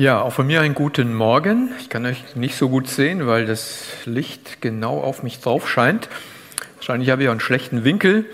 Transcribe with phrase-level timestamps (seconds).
[0.00, 1.72] Ja, auch von mir einen guten Morgen.
[1.78, 6.08] Ich kann euch nicht so gut sehen, weil das Licht genau auf mich drauf scheint.
[6.76, 8.24] Wahrscheinlich habe ich auch einen schlechten Winkel.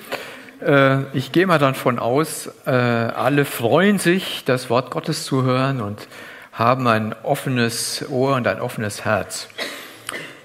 [0.64, 5.80] Äh, ich gehe mal davon aus, äh, alle freuen sich, das Wort Gottes zu hören
[5.80, 6.06] und
[6.52, 9.48] haben ein offenes Ohr und ein offenes Herz.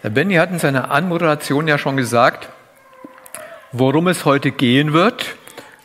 [0.02, 2.50] Der Benny hat in seiner Anmoderation ja schon gesagt,
[3.72, 5.36] worum es heute gehen wird.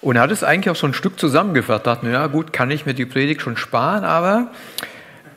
[0.01, 1.87] Und er hat es eigentlich auch so ein Stück zusammengefasst.
[1.87, 4.51] Dachte, ja gut, kann ich mir die Predigt schon sparen, aber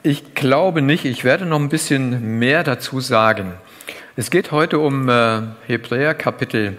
[0.04, 1.06] ich glaube nicht.
[1.06, 3.54] Ich werde noch ein bisschen mehr dazu sagen.
[4.16, 6.78] Es geht heute um äh, Hebräer Kapitel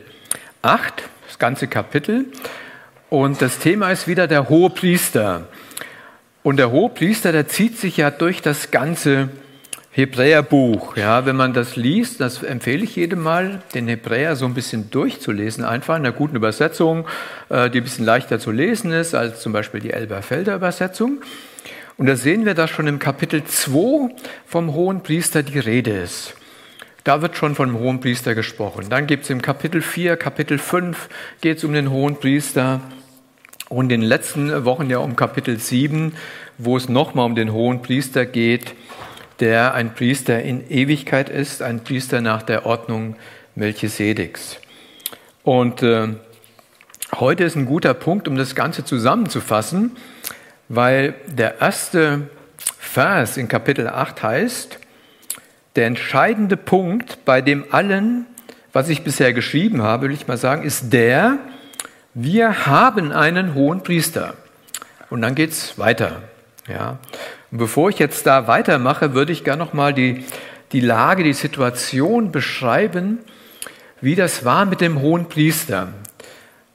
[0.63, 2.27] 8, das ganze Kapitel.
[3.09, 5.49] Und das Thema ist wieder der hohe Priester.
[6.43, 9.29] Und der hohe Priester, der zieht sich ja durch das ganze
[9.93, 10.97] Hebräerbuch.
[10.97, 14.91] Ja, wenn man das liest, das empfehle ich jedem mal, den Hebräer so ein bisschen
[14.91, 17.07] durchzulesen, einfach in einer guten Übersetzung,
[17.49, 21.21] äh, die ein bisschen leichter zu lesen ist als zum Beispiel die Elberfelder Übersetzung.
[22.01, 24.09] Und da sehen wir, dass schon im Kapitel 2
[24.47, 26.33] vom hohen Priester die Rede ist.
[27.05, 28.87] Da wird schon vom hohen Priester gesprochen.
[28.89, 31.11] Dann gibt es im Kapitel 4, Kapitel 5
[31.43, 32.81] geht es um den hohen Priester.
[33.69, 36.15] Und in den letzten Wochen ja um Kapitel 7,
[36.57, 38.73] wo es nochmal um den hohen Priester geht,
[39.41, 43.17] der ein Priester in Ewigkeit ist, ein Priester nach der Ordnung
[43.57, 44.57] Melchisedeks.
[45.43, 46.09] Und äh,
[47.15, 49.99] heute ist ein guter Punkt, um das Ganze zusammenzufassen
[50.71, 52.29] weil der erste
[52.79, 54.79] Vers in Kapitel 8 heißt,
[55.75, 58.27] der entscheidende Punkt bei dem allen,
[58.73, 61.39] was ich bisher geschrieben habe, will ich mal sagen, ist der,
[62.15, 64.35] wir haben einen hohen Priester.
[65.11, 66.23] Und dann geht es weiter.
[66.69, 66.99] Ja.
[67.51, 70.25] Und bevor ich jetzt da weitermache, würde ich gerne nochmal die,
[70.71, 73.19] die Lage, die Situation beschreiben,
[74.01, 75.89] wie das war mit dem hohen Priester.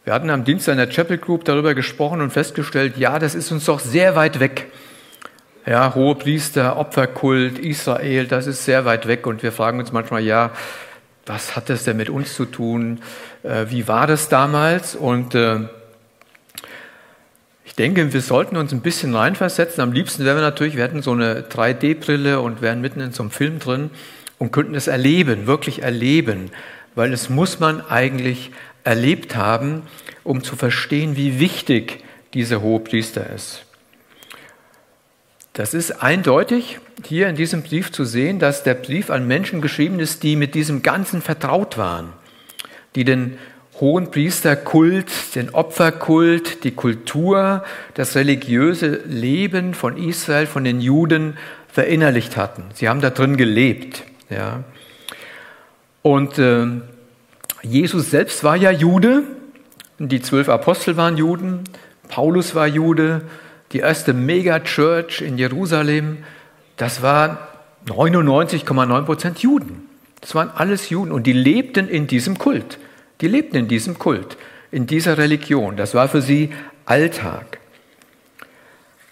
[0.06, 3.52] Wir hatten am Dienstag in der Chapel Group darüber gesprochen und festgestellt, ja, das ist
[3.52, 4.67] uns doch sehr weit weg.
[5.66, 10.22] Ja, hohe Priester, Opferkult, Israel, das ist sehr weit weg und wir fragen uns manchmal,
[10.22, 10.52] ja,
[11.25, 13.00] was hat das denn mit uns zu tun?
[13.42, 14.94] Äh, wie war das damals?
[14.94, 15.62] Und äh,
[17.63, 19.81] ich denke, wir sollten uns ein bisschen reinversetzen.
[19.81, 23.24] Am liebsten wären wir natürlich, wir hätten so eine 3D-Brille und wären mitten in so
[23.24, 23.90] einem Film drin
[24.38, 26.52] und könnten es erleben, wirklich erleben,
[26.94, 28.52] weil es muss man eigentlich
[28.85, 29.81] erlebt haben,
[30.25, 32.03] um zu verstehen, wie wichtig
[32.34, 33.63] dieser Hohepriester ist.
[35.53, 40.02] Das ist eindeutig hier in diesem Brief zu sehen, dass der Brief an Menschen geschrieben
[40.02, 42.12] ist, die mit diesem Ganzen vertraut waren,
[42.96, 43.38] die den
[43.80, 51.38] hohen Priesterkult, den Opferkult, die Kultur, das religiöse Leben von Israel, von den Juden
[51.72, 52.64] verinnerlicht hatten.
[52.74, 54.03] Sie haben da drin gelebt.
[54.30, 54.64] Ja.
[56.02, 56.68] Und äh,
[57.62, 59.24] Jesus selbst war ja Jude,
[60.00, 61.63] die zwölf Apostel waren Juden,
[62.07, 63.22] Paulus war Jude,
[63.72, 66.19] die erste Megachurch in Jerusalem,
[66.78, 67.50] das war
[67.88, 69.89] 99,9 Prozent Juden.
[70.22, 72.79] Das waren alles Juden und die lebten in diesem Kult.
[73.22, 74.38] Die lebten in diesem Kult,
[74.72, 75.78] in dieser Religion.
[75.78, 76.51] Das war für sie
[76.85, 77.59] Alltag.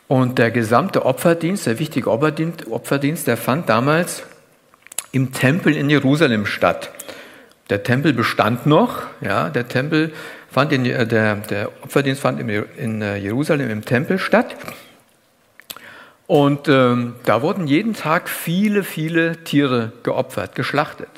[0.07, 4.23] Und der gesamte Opferdienst, der wichtige Opferdienst, der fand damals
[5.11, 6.91] im Tempel in Jerusalem statt.
[7.69, 10.11] Der Tempel bestand noch, ja, der Tempel
[10.53, 14.55] fand in, äh, der, der Opferdienst fand in äh, Jerusalem im Tempel statt.
[16.27, 21.09] Und ähm, da wurden jeden Tag viele, viele Tiere geopfert, geschlachtet.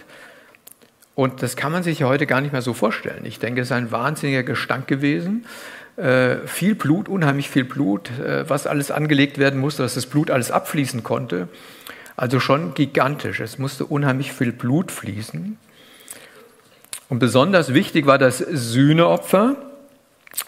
[1.13, 3.25] Und das kann man sich heute gar nicht mehr so vorstellen.
[3.25, 5.45] Ich denke, es ist ein wahnsinniger Gestank gewesen.
[5.97, 10.31] Äh, viel Blut, unheimlich viel Blut, äh, was alles angelegt werden musste, dass das Blut
[10.31, 11.47] alles abfließen konnte.
[12.17, 13.39] Also schon gigantisch.
[13.41, 15.57] Es musste unheimlich viel Blut fließen.
[17.09, 19.55] Und besonders wichtig war das Sühneopfer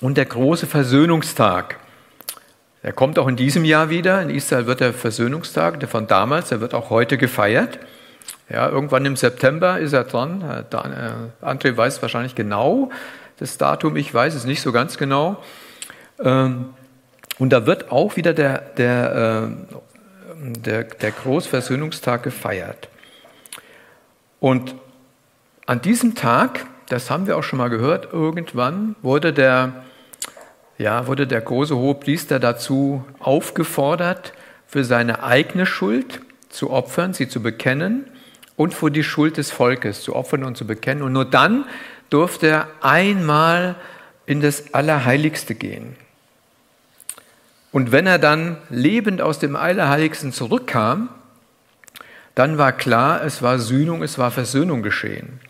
[0.02, 1.78] und der große Versöhnungstag.
[2.82, 4.22] Er kommt auch in diesem Jahr wieder.
[4.22, 7.80] In Israel wird der Versöhnungstag, der von damals, der wird auch heute gefeiert.
[8.50, 10.42] Ja, irgendwann im September ist er dran.
[10.42, 12.92] Äh, André weiß wahrscheinlich genau
[13.40, 15.44] das Datum, ich weiß es nicht so ganz genau.
[16.24, 16.74] Ähm,
[17.40, 22.90] und da wird auch wieder der, der, äh, der, der Großversöhnungstag gefeiert.
[24.40, 24.76] Und
[25.68, 29.84] an diesem Tag, das haben wir auch schon mal gehört, irgendwann wurde der,
[30.78, 34.34] ja, wurde der große Hohepriester dazu aufgefordert,
[34.66, 38.06] für seine eigene Schuld zu opfern, sie zu bekennen
[38.56, 41.04] und für die Schuld des Volkes zu opfern und zu bekennen.
[41.04, 41.66] Und nur dann
[42.10, 43.76] durfte er einmal
[44.26, 45.98] in das Allerheiligste gehen.
[47.74, 51.10] Und wenn er dann lebend aus dem Allerheiligsten zurückkam,
[52.36, 55.42] dann war klar, es war Sühnung, es war Versöhnung geschehen.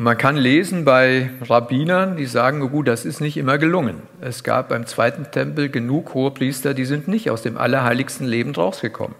[0.00, 4.00] Man kann lesen bei Rabbinern, die sagen, oh gut, das ist nicht immer gelungen.
[4.22, 9.14] Es gab beim zweiten Tempel genug Hohepriester, die sind nicht aus dem allerheiligsten Leben rausgekommen.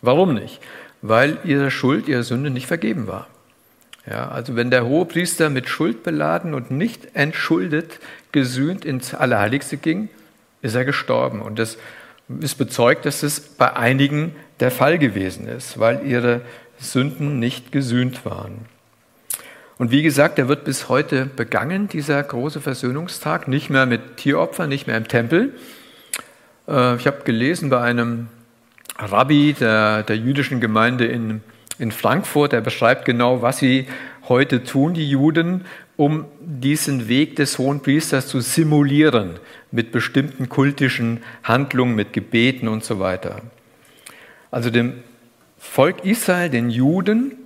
[0.00, 0.60] Warum nicht?
[1.02, 3.26] Weil ihre Schuld, ihre Sünde nicht vergeben war.
[4.06, 8.00] Ja, also wenn der Hohepriester mit Schuld beladen und nicht entschuldet,
[8.32, 10.08] gesühnt ins Allerheiligste ging,
[10.62, 11.42] ist er gestorben.
[11.42, 11.76] Und das
[12.40, 16.40] ist bezeugt, dass es bei einigen der Fall gewesen ist, weil ihre
[16.78, 18.64] Sünden nicht gesühnt waren.
[19.80, 24.68] Und wie gesagt, er wird bis heute begangen, dieser große Versöhnungstag, nicht mehr mit Tieropfern,
[24.68, 25.54] nicht mehr im Tempel.
[26.68, 28.28] Äh, ich habe gelesen bei einem
[28.98, 31.40] Rabbi der, der jüdischen Gemeinde in,
[31.78, 33.86] in Frankfurt, der beschreibt genau, was sie
[34.28, 35.64] heute tun, die Juden,
[35.96, 39.38] um diesen Weg des hohen Priesters zu simulieren
[39.70, 43.40] mit bestimmten kultischen Handlungen, mit Gebeten und so weiter.
[44.50, 45.02] Also dem
[45.56, 47.39] Volk Israel, den Juden,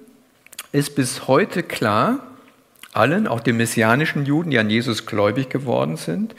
[0.74, 2.18] ist bis heute klar,
[2.92, 6.34] allen, auch den messianischen Juden, die an Jesus gläubig geworden sind,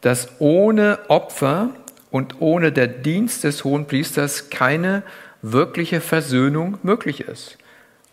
[0.00, 1.70] dass ohne Opfer
[2.12, 5.02] und ohne der Dienst des hohen Priesters keine
[5.42, 7.58] wirkliche Versöhnung möglich ist.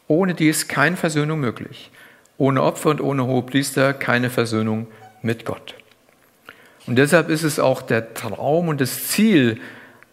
[0.07, 1.91] Ohne die ist keine Versöhnung möglich.
[2.39, 4.87] Ohne Opfer und ohne Hohepriester keine Versöhnung
[5.21, 5.75] mit Gott.
[6.87, 9.59] Und deshalb ist es auch der Traum und das Ziel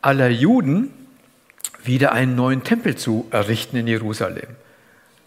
[0.02, 0.92] aller Juden,
[1.82, 4.48] wieder einen neuen Tempel zu errichten in Jerusalem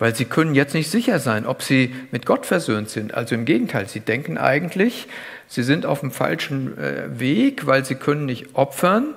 [0.01, 3.13] weil sie können jetzt nicht sicher sein, ob sie mit Gott versöhnt sind.
[3.13, 5.07] Also im Gegenteil, sie denken eigentlich,
[5.47, 9.13] sie sind auf dem falschen äh, Weg, weil sie können nicht opfern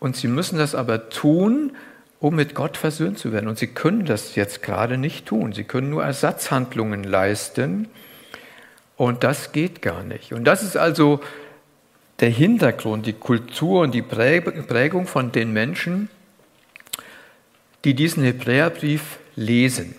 [0.00, 1.76] und sie müssen das aber tun,
[2.18, 3.46] um mit Gott versöhnt zu werden.
[3.46, 5.52] Und sie können das jetzt gerade nicht tun.
[5.52, 7.86] Sie können nur Ersatzhandlungen leisten
[8.96, 10.32] und das geht gar nicht.
[10.32, 11.20] Und das ist also
[12.18, 16.08] der Hintergrund, die Kultur und die Prägung von den Menschen,
[17.84, 19.94] die diesen Hebräerbrief lesen.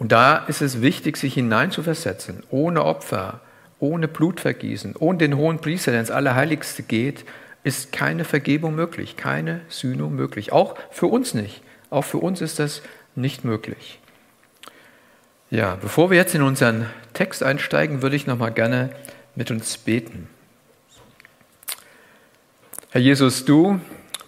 [0.00, 3.40] Und da ist es wichtig, sich hineinzuversetzen, ohne Opfer,
[3.78, 7.26] ohne Blutvergießen, ohne den hohen Priester, der ins Allerheiligste geht,
[7.64, 10.52] ist keine Vergebung möglich, keine Sühne möglich.
[10.52, 11.60] Auch für uns nicht.
[11.90, 12.80] Auch für uns ist das
[13.14, 14.00] nicht möglich.
[15.50, 18.88] Ja, bevor wir jetzt in unseren Text einsteigen, würde ich noch mal gerne
[19.34, 20.30] mit uns beten.
[22.88, 23.80] Herr Jesus, du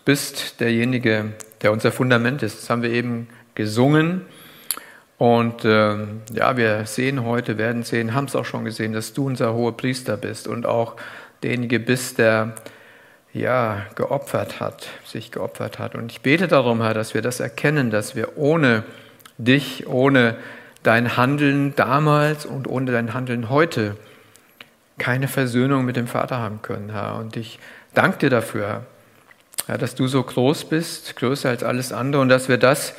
[0.05, 1.33] bist derjenige,
[1.63, 2.59] der unser Fundament ist.
[2.59, 4.27] Das haben wir eben gesungen.
[5.23, 5.99] Und äh,
[6.33, 9.77] ja, wir sehen heute, werden sehen, haben es auch schon gesehen, dass du unser hoher
[9.77, 10.97] Priester bist und auch
[11.45, 12.57] derjenige bist, der
[13.33, 15.95] ja geopfert hat, sich geopfert hat.
[15.95, 18.83] Und ich bete darum, Herr, dass wir das erkennen, dass wir ohne
[19.39, 20.35] dich, ohne
[20.83, 23.97] dein Handeln damals und ohne dein Handeln heute
[24.99, 27.15] keine Versöhnung mit dem Vater haben können, Herr.
[27.15, 27.61] Und ich
[27.95, 28.87] danke dir dafür,
[29.69, 32.95] Herr, dass du so groß bist, größer als alles andere und dass wir das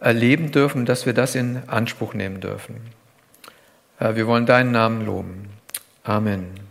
[0.00, 2.76] erleben dürfen, dass wir das in Anspruch nehmen dürfen.
[3.98, 5.48] Wir wollen deinen Namen loben.
[6.02, 6.64] Amen.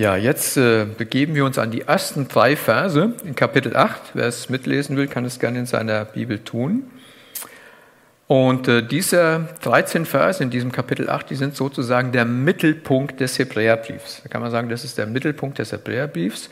[0.00, 4.00] Ja, jetzt äh, begeben wir uns an die ersten drei Verse in Kapitel 8.
[4.14, 6.84] Wer es mitlesen will, kann es gerne in seiner Bibel tun.
[8.26, 13.38] Und äh, diese 13 Verse in diesem Kapitel 8, die sind sozusagen der Mittelpunkt des
[13.38, 14.22] Hebräerbriefs.
[14.22, 16.48] Da kann man sagen, das ist der Mittelpunkt des Hebräerbriefs.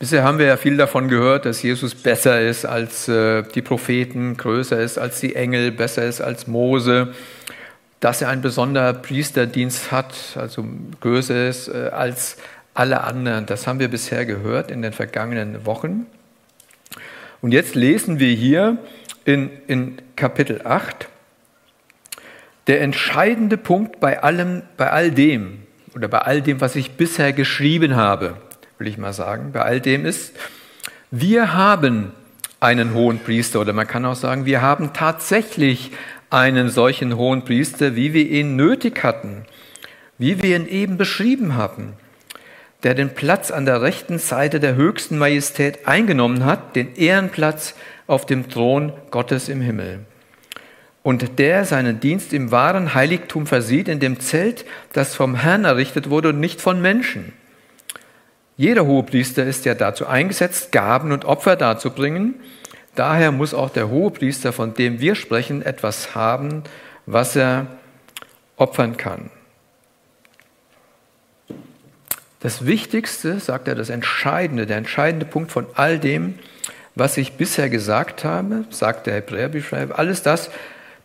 [0.00, 4.34] Bisher haben wir ja viel davon gehört, dass Jesus besser ist als äh, die Propheten,
[4.38, 7.12] größer ist als die Engel, besser ist als Mose,
[8.00, 10.64] dass er einen besonderen Priesterdienst hat, also
[11.02, 12.38] größer ist äh, als
[12.72, 13.44] alle anderen.
[13.44, 16.06] Das haben wir bisher gehört in den vergangenen Wochen.
[17.42, 18.78] Und jetzt lesen wir hier
[19.26, 21.08] in, in Kapitel 8,
[22.68, 25.58] der entscheidende Punkt bei allem, bei all dem
[25.94, 28.38] oder bei all dem, was ich bisher geschrieben habe
[28.80, 30.34] will ich mal sagen, bei all dem ist,
[31.10, 32.12] wir haben
[32.60, 35.92] einen hohen Priester oder man kann auch sagen, wir haben tatsächlich
[36.30, 39.44] einen solchen hohen Priester, wie wir ihn nötig hatten,
[40.16, 41.92] wie wir ihn eben beschrieben haben,
[42.82, 47.74] der den Platz an der rechten Seite der höchsten Majestät eingenommen hat, den Ehrenplatz
[48.06, 50.00] auf dem Thron Gottes im Himmel.
[51.02, 56.08] Und der seinen Dienst im wahren Heiligtum versieht, in dem Zelt, das vom Herrn errichtet
[56.08, 57.34] wurde und nicht von Menschen.
[58.60, 62.34] Jeder Hohepriester ist ja dazu eingesetzt, Gaben und Opfer darzubringen.
[62.94, 66.64] Daher muss auch der Hohepriester, von dem wir sprechen, etwas haben,
[67.06, 67.68] was er
[68.58, 69.30] opfern kann.
[72.40, 76.38] Das Wichtigste, sagt er, das Entscheidende, der entscheidende Punkt von all dem,
[76.94, 80.50] was ich bisher gesagt habe, sagt der Hebräerbeschreiber, alles das,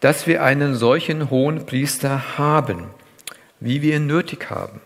[0.01, 2.87] dass wir einen solchen hohen Priester haben,
[3.61, 4.81] wie wir ihn nötig haben.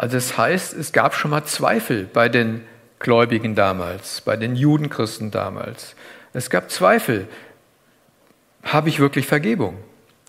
[0.00, 2.62] Also das heißt, es gab schon mal Zweifel bei den
[3.00, 5.94] Gläubigen damals, bei den Judenchristen damals.
[6.32, 7.28] Es gab Zweifel.
[8.62, 9.76] habe ich wirklich Vergebung?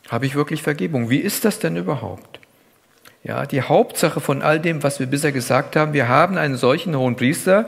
[0.09, 1.09] Habe ich wirklich Vergebung?
[1.09, 2.41] Wie ist das denn überhaupt?
[3.23, 6.97] Ja, die Hauptsache von all dem, was wir bisher gesagt haben, wir haben einen solchen
[6.97, 7.65] hohen Priester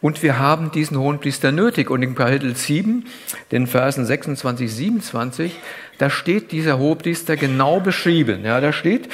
[0.00, 1.90] und wir haben diesen hohen Priester nötig.
[1.90, 3.06] Und in Kapitel 7,
[3.50, 5.56] den Versen 26, 27,
[5.98, 8.44] da steht dieser hohe Priester genau beschrieben.
[8.44, 9.08] Ja, da steht,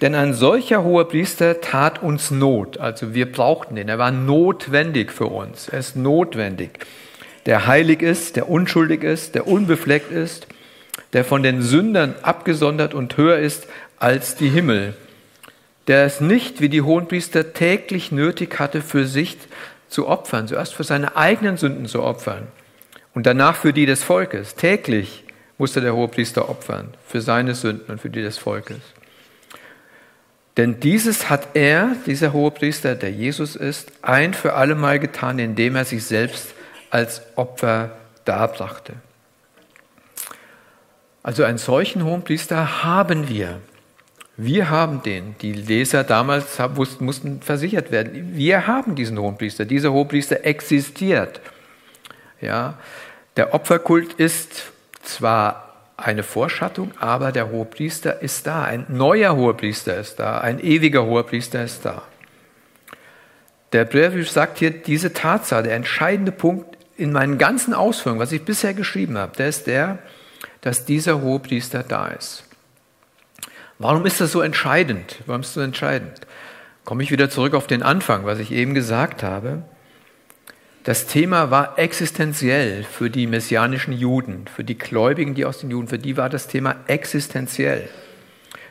[0.00, 2.78] denn ein solcher hoher Priester tat uns Not.
[2.78, 3.88] Also wir brauchten ihn.
[3.88, 5.68] Er war notwendig für uns.
[5.68, 6.70] Er ist notwendig.
[7.46, 10.46] Der heilig ist, der unschuldig ist, der unbefleckt ist,
[11.12, 13.66] der von den Sündern abgesondert und höher ist
[13.98, 14.94] als die Himmel.
[15.86, 19.38] Der es nicht wie die Hohenpriester täglich nötig hatte, für sich
[19.88, 22.46] zu opfern, zuerst für seine eigenen Sünden zu opfern
[23.14, 24.54] und danach für die des Volkes.
[24.54, 25.24] Täglich
[25.56, 28.78] musste der Hohepriester opfern, für seine Sünden und für die des Volkes.
[30.58, 35.84] Denn dieses hat er, dieser Hohepriester, der Jesus ist, ein für allemal getan, indem er
[35.84, 36.52] sich selbst
[36.90, 37.92] als Opfer
[38.24, 38.94] darbrachte.
[41.22, 43.60] Also einen solchen Hohenpriester haben wir.
[44.36, 45.36] Wir haben den.
[45.42, 48.36] Die Leser damals wussten, mussten versichert werden.
[48.36, 49.64] Wir haben diesen Hohenpriester.
[49.64, 51.40] Dieser Hohenpriester existiert.
[52.40, 52.78] Ja,
[53.36, 54.72] der Opferkult ist
[55.02, 55.67] zwar
[55.98, 58.62] eine Vorschattung, aber der Hohepriester ist da.
[58.62, 60.38] Ein neuer Hohepriester ist da.
[60.38, 62.02] Ein ewiger Hohepriester ist da.
[63.72, 68.44] Der Brief sagt hier, diese Tatsache, der entscheidende Punkt in meinen ganzen Ausführungen, was ich
[68.44, 69.98] bisher geschrieben habe, der ist der,
[70.60, 72.44] dass dieser Hohepriester da ist.
[73.80, 75.16] Warum ist das so entscheidend?
[75.26, 76.20] Warum ist das so entscheidend?
[76.84, 79.62] Komme ich wieder zurück auf den Anfang, was ich eben gesagt habe.
[80.84, 85.88] Das Thema war existenziell für die messianischen Juden, für die Gläubigen, die aus den Juden,
[85.88, 87.88] für die war das Thema existenziell.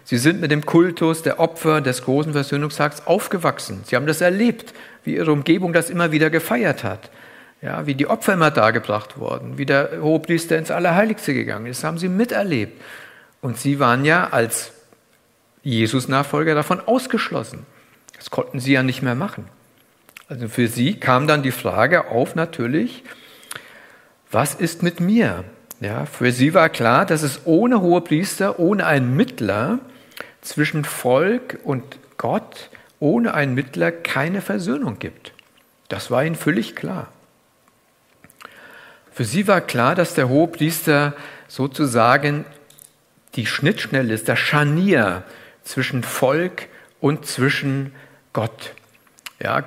[0.04, 3.82] Sie sind mit dem Kultus der Opfer des großen Versöhnungstags aufgewachsen.
[3.84, 4.74] Sie haben das erlebt,
[5.04, 7.12] wie ihre Umgebung das immer wieder gefeiert hat.
[7.62, 11.84] Ja, wie die Opfer immer dargebracht wurden, wie der Hohepriester ins Allerheiligste gegangen ist, das
[11.84, 12.82] haben sie miterlebt.
[13.42, 14.72] Und sie waren ja als
[15.64, 17.66] Jesus-Nachfolger davon ausgeschlossen.
[18.16, 19.46] Das konnten sie ja nicht mehr machen.
[20.30, 23.04] Also für sie kam dann die Frage auf natürlich,
[24.30, 25.46] was ist mit mir?
[25.80, 29.80] Ja, für sie war klar, dass es ohne Hohepriester, ohne einen Mittler
[30.42, 31.84] zwischen Volk und
[32.18, 32.70] Gott,
[33.00, 35.34] ohne einen Mittler keine Versöhnung gibt.
[35.88, 37.08] Das war ihnen völlig klar.
[39.12, 41.14] Für sie war klar, dass der Hohepriester
[41.48, 42.46] sozusagen
[43.36, 45.24] die Schnittstelle ist, das Scharnier
[45.64, 46.68] zwischen Volk
[47.00, 47.94] und zwischen
[48.34, 48.74] Gott.
[49.40, 49.64] Ja,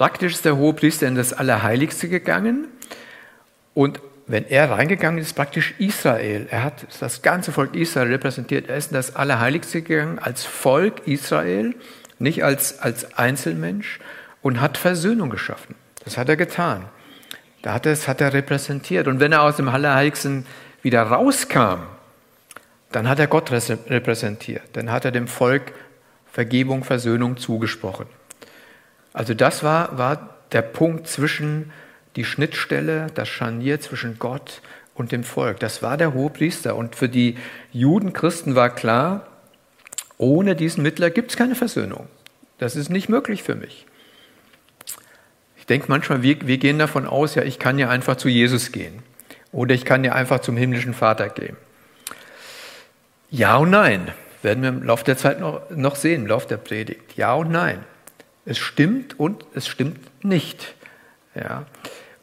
[0.00, 2.68] Praktisch ist der Hohepriester in das Allerheiligste gegangen
[3.74, 6.46] und wenn er reingegangen ist, praktisch Israel.
[6.50, 8.70] Er hat das ganze Volk Israel repräsentiert.
[8.70, 11.74] Er ist in das Allerheiligste gegangen als Volk Israel,
[12.18, 13.98] nicht als, als Einzelmensch
[14.40, 15.74] und hat Versöhnung geschaffen.
[16.02, 16.86] Das hat er getan.
[17.60, 19.06] Da hat er, das hat er repräsentiert.
[19.06, 20.46] Und wenn er aus dem Allerheiligsten
[20.80, 21.82] wieder rauskam,
[22.90, 24.62] dann hat er Gott repräsentiert.
[24.72, 25.74] Dann hat er dem Volk
[26.32, 28.06] Vergebung, Versöhnung zugesprochen.
[29.12, 31.72] Also das war, war der Punkt zwischen
[32.16, 34.62] die Schnittstelle, das Scharnier zwischen Gott
[34.94, 35.60] und dem Volk.
[35.60, 36.76] Das war der Hohepriester.
[36.76, 37.36] Und für die
[37.72, 39.26] Juden, Christen war klar,
[40.18, 42.06] ohne diesen Mittler gibt es keine Versöhnung.
[42.58, 43.86] Das ist nicht möglich für mich.
[45.56, 48.72] Ich denke manchmal, wir, wir gehen davon aus, ja, ich kann ja einfach zu Jesus
[48.72, 49.02] gehen.
[49.52, 51.56] Oder ich kann ja einfach zum himmlischen Vater gehen.
[53.30, 54.12] Ja und nein.
[54.42, 57.16] Werden wir im Laufe der Zeit noch, noch sehen, im Laufe der Predigt.
[57.16, 57.84] Ja und nein.
[58.50, 60.74] Es stimmt und es stimmt nicht.
[61.36, 61.66] Ja.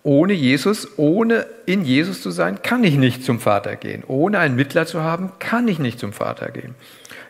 [0.03, 4.03] Ohne Jesus, ohne in Jesus zu sein, kann ich nicht zum Vater gehen.
[4.09, 6.75] Ohne einen Mittler zu haben, kann ich nicht zum Vater gehen.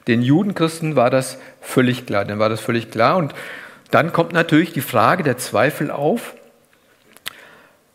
[0.08, 2.26] Den Judenchristen war das völlig klar.
[2.26, 3.18] Dann war das völlig klar.
[3.18, 3.36] Und
[3.92, 6.34] dann kommt natürlich die Frage der Zweifel auf.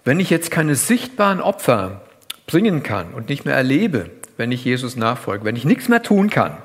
[0.04, 2.02] Wenn ich jetzt keine sichtbaren Opfer
[2.46, 6.30] bringen kann und nicht mehr erlebe, wenn ich Jesus nachfolge, wenn ich nichts mehr tun
[6.30, 6.58] kann,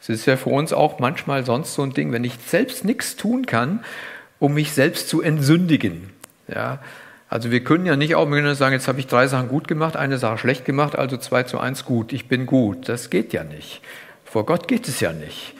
[0.00, 3.16] es ist ja für uns auch manchmal sonst so ein Ding, wenn ich selbst nichts
[3.16, 3.84] tun kann,
[4.38, 6.10] um mich selbst zu entsündigen.
[6.48, 6.80] Ja,
[7.28, 10.18] also wir können ja nicht auch sagen, jetzt habe ich drei Sachen gut gemacht, eine
[10.18, 12.88] Sache schlecht gemacht, also zwei zu eins gut, ich bin gut.
[12.88, 13.82] Das geht ja nicht.
[14.24, 15.54] Vor Gott geht es ja nicht.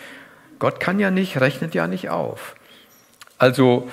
[0.58, 2.56] Gott kann ja nicht, rechnet ja nicht auf.
[3.38, 3.88] Also,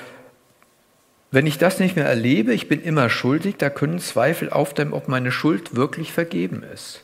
[1.30, 5.08] wenn ich das nicht mehr erlebe, ich bin immer schuldig, da können Zweifel aufdämmen, ob
[5.08, 7.04] meine Schuld wirklich vergeben ist.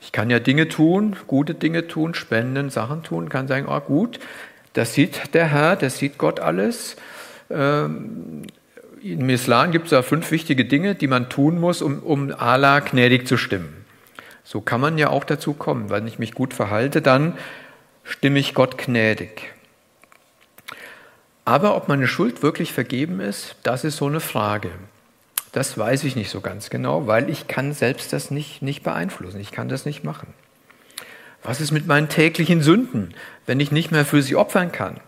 [0.00, 4.18] Ich kann ja Dinge tun, gute Dinge tun, spenden, Sachen tun, kann sagen, oh gut,
[4.72, 6.96] das sieht der Herr, das sieht Gott alles.
[7.50, 8.42] Ähm,
[9.02, 12.80] Im Islam gibt es ja fünf wichtige Dinge, die man tun muss, um, um Allah
[12.80, 13.84] gnädig zu stimmen.
[14.44, 15.90] So kann man ja auch dazu kommen.
[15.90, 17.34] Wenn ich mich gut verhalte, dann
[18.04, 19.52] stimme ich Gott gnädig.
[21.44, 24.70] Aber ob meine Schuld wirklich vergeben ist, das ist so eine Frage.
[25.52, 29.40] Das weiß ich nicht so ganz genau, weil ich kann selbst das nicht, nicht beeinflussen.
[29.40, 30.32] Ich kann das nicht machen.
[31.42, 33.14] Was ist mit meinen täglichen Sünden,
[33.46, 35.00] wenn ich nicht mehr für sie opfern kann?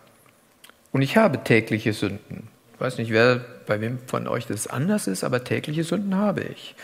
[0.90, 2.48] Und ich habe tägliche Sünden.
[2.74, 6.42] Ich weiß nicht, wer bei wem von euch das anders ist, aber tägliche Sünden habe
[6.42, 6.74] ich.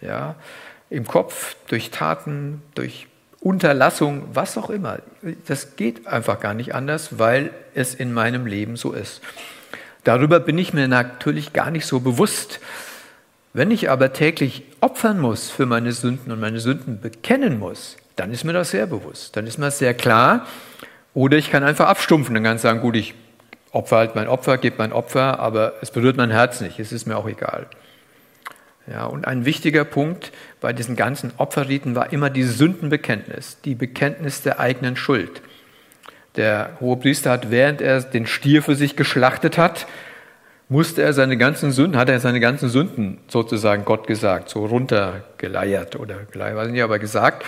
[0.00, 0.34] Ja,
[0.90, 3.06] im Kopf, durch Taten, durch
[3.40, 4.98] Unterlassung, was auch immer.
[5.46, 9.20] Das geht einfach gar nicht anders, weil es in meinem Leben so ist.
[10.04, 12.60] Darüber bin ich mir natürlich gar nicht so bewusst.
[13.56, 18.30] Wenn ich aber täglich opfern muss für meine Sünden und meine Sünden bekennen muss, dann
[18.30, 19.34] ist mir das sehr bewusst.
[19.34, 20.46] Dann ist mir das sehr klar.
[21.14, 23.14] Oder ich kann einfach abstumpfen und kann sagen, gut, ich
[23.72, 26.78] opfer halt mein Opfer, gebe mein Opfer, aber es berührt mein Herz nicht.
[26.78, 27.66] Es ist mir auch egal.
[28.92, 34.42] Ja, und ein wichtiger Punkt bei diesen ganzen Opferriten war immer die Sündenbekenntnis, die Bekenntnis
[34.42, 35.40] der eigenen Schuld.
[36.36, 39.86] Der hohe Priester hat, während er den Stier für sich geschlachtet hat,
[40.68, 45.96] musste er seine ganzen Sünden, hat er seine ganzen Sünden sozusagen Gott gesagt, so runtergeleiert
[45.96, 47.44] oder weiß nicht, aber gesagt,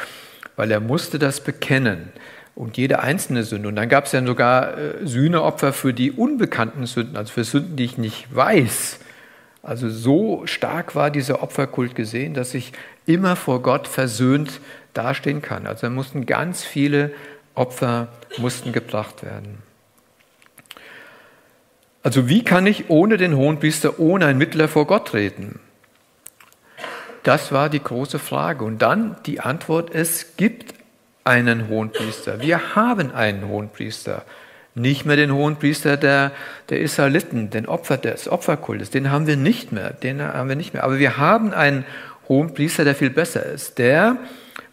[0.56, 2.12] weil er musste das bekennen
[2.54, 3.68] und jede einzelne Sünde.
[3.68, 7.76] Und dann gab es ja sogar äh, Sühneopfer für die unbekannten Sünden, also für Sünden,
[7.76, 8.98] die ich nicht weiß.
[9.62, 12.72] Also so stark war dieser Opferkult gesehen, dass ich
[13.06, 14.60] immer vor Gott versöhnt
[14.94, 15.66] dastehen kann.
[15.66, 17.12] Also da mussten ganz viele
[17.54, 18.08] Opfer
[18.38, 19.67] mussten gebracht werden.
[22.08, 25.60] Also wie kann ich ohne den Hohenpriester, ohne einen Mittler vor Gott treten?
[27.22, 28.64] Das war die große Frage.
[28.64, 30.72] Und dann die Antwort, es gibt
[31.24, 32.40] einen Hohenpriester.
[32.40, 34.24] Wir haben einen Hohenpriester.
[34.74, 36.32] Nicht mehr den Hohenpriester der,
[36.70, 38.88] der Israeliten, den Opfer des Opferkultes.
[38.88, 39.90] Den haben wir nicht mehr.
[39.90, 40.84] Den haben wir nicht mehr.
[40.84, 41.84] Aber wir haben einen
[42.26, 43.76] Hohenpriester, der viel besser ist.
[43.76, 44.16] Der,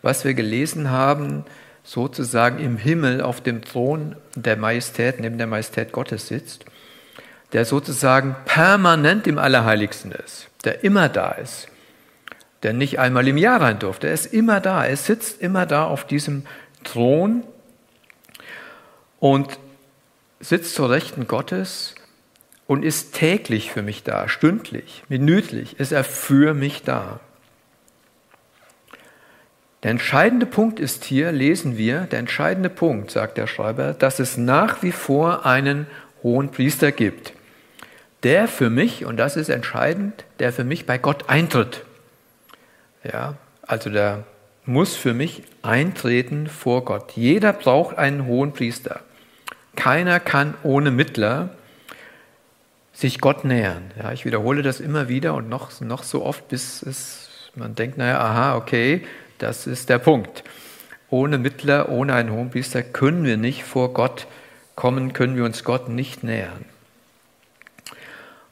[0.01, 1.43] was wir gelesen haben,
[1.83, 6.63] sozusagen im Himmel auf dem Thron der Majestät, neben der Majestät Gottes sitzt,
[7.55, 11.69] der sozusagen permanent im Allerheiligsten ist, der immer da ist,
[12.63, 15.85] der nicht einmal im Jahr rein durfte, er ist immer da, er sitzt immer da
[15.85, 16.43] auf diesem
[16.83, 17.45] Thron
[19.19, 19.57] und
[20.41, 21.95] sitzt zur Rechten Gottes
[22.67, 27.21] und ist täglich für mich da, stündlich, minütlich ist er für mich da.
[29.83, 34.35] Der entscheidende Punkt ist hier, lesen wir, der entscheidende Punkt, sagt der Schreiber, dass es
[34.35, 35.87] nach wie vor einen
[36.21, 37.31] hohen Priester gibt,
[38.25, 41.85] der für mich, und das ist entscheidend, der für mich bei Gott eintritt.
[43.03, 44.23] Ja, also der
[44.65, 47.11] muss für mich eintreten vor Gott.
[47.11, 49.01] Jeder braucht einen hohen Priester.
[49.75, 51.49] Keiner kann ohne Mittler
[52.93, 53.91] sich Gott nähern.
[54.01, 57.99] Ja, ich wiederhole das immer wieder und noch, noch so oft, bis es, man denkt,
[57.99, 59.05] naja, aha, okay,
[59.37, 60.43] das ist der Punkt.
[61.11, 64.25] Ohne Mittler, ohne einen Hohenpriester können wir nicht vor Gott
[64.75, 66.65] kommen, können wir uns Gott nicht nähern.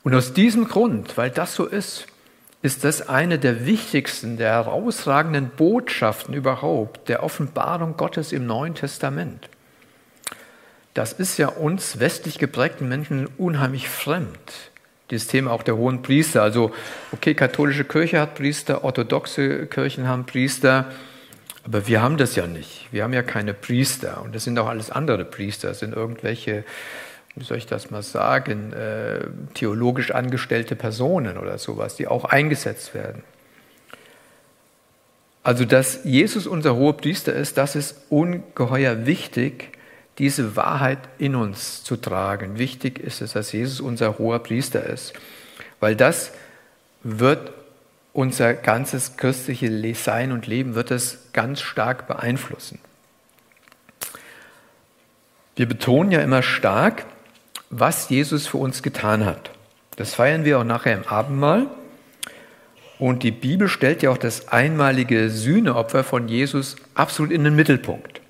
[0.04, 2.08] Und aus diesem Grund, weil das so ist,
[2.62, 9.50] ist das eine der wichtigsten, der herausragenden Botschaften überhaupt, der Offenbarung Gottes im Neuen Testament.
[10.94, 14.72] Das ist ja uns westlich geprägten Menschen unheimlich fremd
[15.14, 16.42] dieses Thema auch der hohen Priester.
[16.42, 16.72] Also,
[17.12, 20.92] okay, katholische Kirche hat Priester, orthodoxe Kirchen haben Priester,
[21.64, 22.88] aber wir haben das ja nicht.
[22.92, 25.70] Wir haben ja keine Priester und das sind auch alles andere Priester.
[25.70, 26.64] Das sind irgendwelche,
[27.36, 32.94] wie soll ich das mal sagen, äh, theologisch angestellte Personen oder sowas, die auch eingesetzt
[32.94, 33.24] werden.
[35.42, 39.78] Also, dass Jesus unser hoher Priester ist, das ist ungeheuer wichtig
[40.20, 42.60] diese Wahrheit in uns zu tragen.
[42.60, 45.14] Wichtig ist es, dass Jesus unser hoher Priester ist,
[45.80, 46.32] weil das
[47.02, 47.52] wird
[48.14, 52.80] unser ganzes christliches Sein und Leben wird es ganz stark beeinflussen.
[55.56, 57.06] Wir betonen ja immer stark,
[57.80, 59.52] was Jesus für uns getan hat.
[59.96, 61.68] Das feiern wir auch nachher im Abendmahl.
[63.00, 68.22] Und die Bibel stellt ja auch das einmalige Sühneopfer von Jesus absolut in den Mittelpunkt.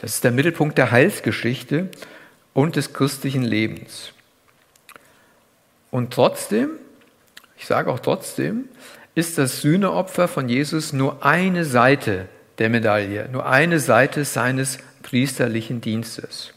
[0.00, 1.88] Das ist der Mittelpunkt der Heilsgeschichte
[2.54, 4.12] und des christlichen Lebens.
[5.90, 6.70] Und trotzdem,
[7.58, 8.68] ich sage auch trotzdem,
[9.14, 15.80] ist das Sühneopfer von Jesus nur eine Seite der Medaille, nur eine Seite seines priesterlichen
[15.80, 16.54] Dienstes.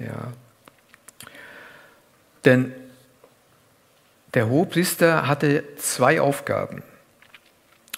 [0.00, 0.32] Ja.
[2.44, 2.72] Denn
[4.34, 6.82] der Hohepriester hatte zwei Aufgaben.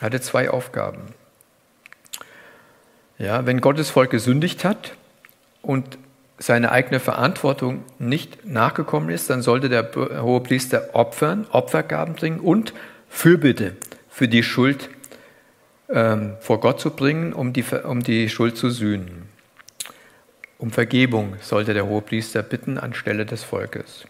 [0.00, 1.14] Hatte zwei Aufgaben.
[3.18, 4.94] Ja, wenn Gottes Volk gesündigt hat
[5.60, 5.98] und
[6.38, 12.74] seine eigene Verantwortung nicht nachgekommen ist, dann sollte der hohe Priester opfern, Opfergaben bringen und
[13.08, 13.76] Fürbitte
[14.08, 14.90] für die Schuld
[15.88, 19.21] ähm, vor Gott zu bringen, um die, um die Schuld zu sühnen.
[20.62, 24.05] Um Vergebung sollte der hohe Priester bitten anstelle des Volkes.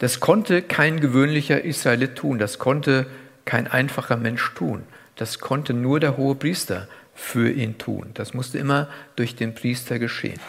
[0.00, 3.06] Das konnte kein gewöhnlicher Israelit tun, das konnte
[3.44, 4.82] kein einfacher Mensch tun.
[5.14, 8.10] Das konnte nur der hohe Priester für ihn tun.
[8.14, 10.40] Das musste immer durch den Priester geschehen.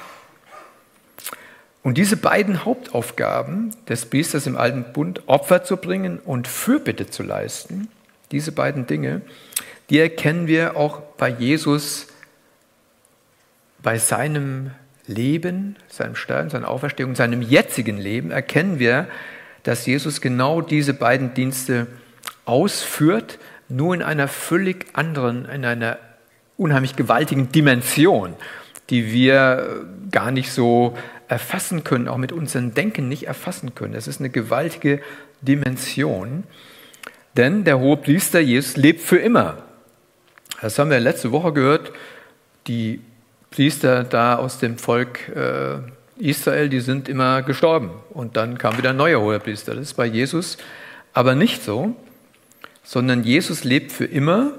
[1.84, 7.22] Und diese beiden Hauptaufgaben des Priesters im Alten Bund, Opfer zu bringen und Fürbitte zu
[7.22, 7.90] leisten,
[8.32, 9.22] diese beiden Dinge,
[9.92, 12.08] die erkennen wir auch bei Jesus,
[13.84, 14.72] bei seinem
[15.14, 19.08] Leben, seinem Sterben, seiner Auferstehung, seinem jetzigen Leben, erkennen wir,
[19.64, 21.88] dass Jesus genau diese beiden Dienste
[22.46, 23.38] ausführt,
[23.70, 25.98] nur in einer völlig anderen, in einer
[26.58, 28.36] unheimlich gewaltigen Dimension,
[28.90, 30.98] die wir gar nicht so
[31.28, 33.94] erfassen können, auch mit unserem Denken nicht erfassen können.
[33.94, 35.02] Es ist eine gewaltige
[35.42, 36.44] Dimension,
[37.38, 39.64] denn der hohe Priester Jesus lebt für immer.
[40.62, 41.92] Das haben wir letzte Woche gehört.
[42.68, 43.02] Die
[43.52, 45.78] Priester da aus dem Volk äh,
[46.18, 47.92] Israel, die sind immer gestorben.
[48.10, 49.76] Und dann kam wieder ein neuer hoher Priester.
[49.76, 50.58] Das ist bei Jesus
[51.14, 51.96] aber nicht so,
[52.84, 54.54] sondern Jesus lebt für immer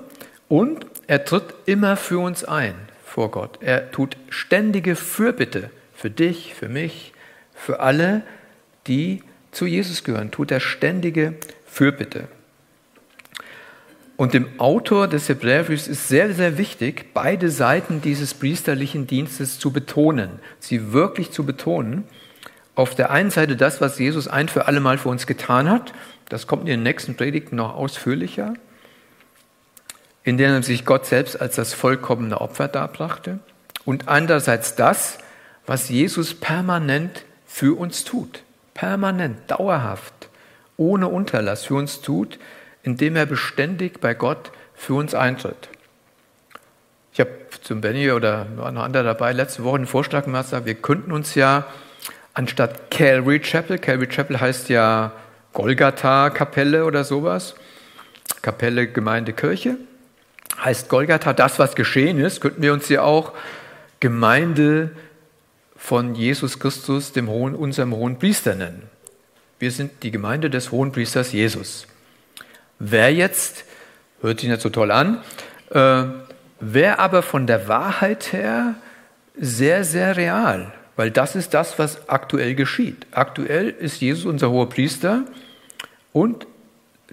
[0.48, 2.74] und er tritt immer für uns ein
[3.04, 3.58] vor Gott.
[3.60, 7.12] Er tut ständige Fürbitte für dich, für mich,
[7.54, 8.22] für alle,
[8.86, 11.34] die zu Jesus gehören, tut er ständige
[11.66, 12.28] Fürbitte.
[14.22, 19.72] Und dem Autor des Hebräerbriefs ist sehr, sehr wichtig, beide Seiten dieses priesterlichen Dienstes zu
[19.72, 22.04] betonen, sie wirklich zu betonen.
[22.76, 25.92] Auf der einen Seite das, was Jesus ein für alle Mal für uns getan hat,
[26.28, 28.54] das kommt in den nächsten Predigten noch ausführlicher
[30.22, 33.40] in denen sich Gott selbst als das vollkommene Opfer darbrachte
[33.84, 35.18] und andererseits das,
[35.66, 40.28] was Jesus permanent für uns tut, permanent, dauerhaft,
[40.76, 42.38] ohne Unterlass für uns tut,
[42.82, 45.68] indem er beständig bei Gott für uns eintritt.
[47.12, 47.30] Ich habe
[47.62, 51.66] zum Benny oder noch andere dabei letzte Woche einen Vorschlag gemacht, wir könnten uns ja
[52.34, 55.12] anstatt Calvary Chapel, Calvary Chapel heißt ja
[55.52, 57.54] Golgatha-Kapelle oder sowas,
[58.40, 59.76] Kapelle Gemeinde Kirche,
[60.64, 63.32] heißt Golgatha, das, was geschehen ist, könnten wir uns ja auch
[64.00, 64.90] Gemeinde
[65.76, 68.82] von Jesus Christus, dem hohen, unserem hohen Priester nennen.
[69.58, 71.86] Wir sind die Gemeinde des hohen Priesters Jesus.
[72.84, 73.64] Wer jetzt,
[74.22, 75.20] hört sich nicht so toll an,
[75.70, 76.02] äh,
[76.58, 78.74] wer aber von der Wahrheit her
[79.38, 83.06] sehr, sehr real, weil das ist das, was aktuell geschieht.
[83.12, 85.22] Aktuell ist Jesus unser hoher Priester
[86.12, 86.48] und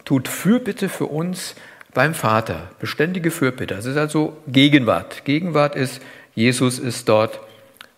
[0.06, 1.54] tut Fürbitte für uns
[1.94, 3.76] beim Vater, beständige Fürbitte.
[3.76, 5.24] Das ist also Gegenwart.
[5.24, 6.02] Gegenwart ist,
[6.34, 7.42] Jesus ist dort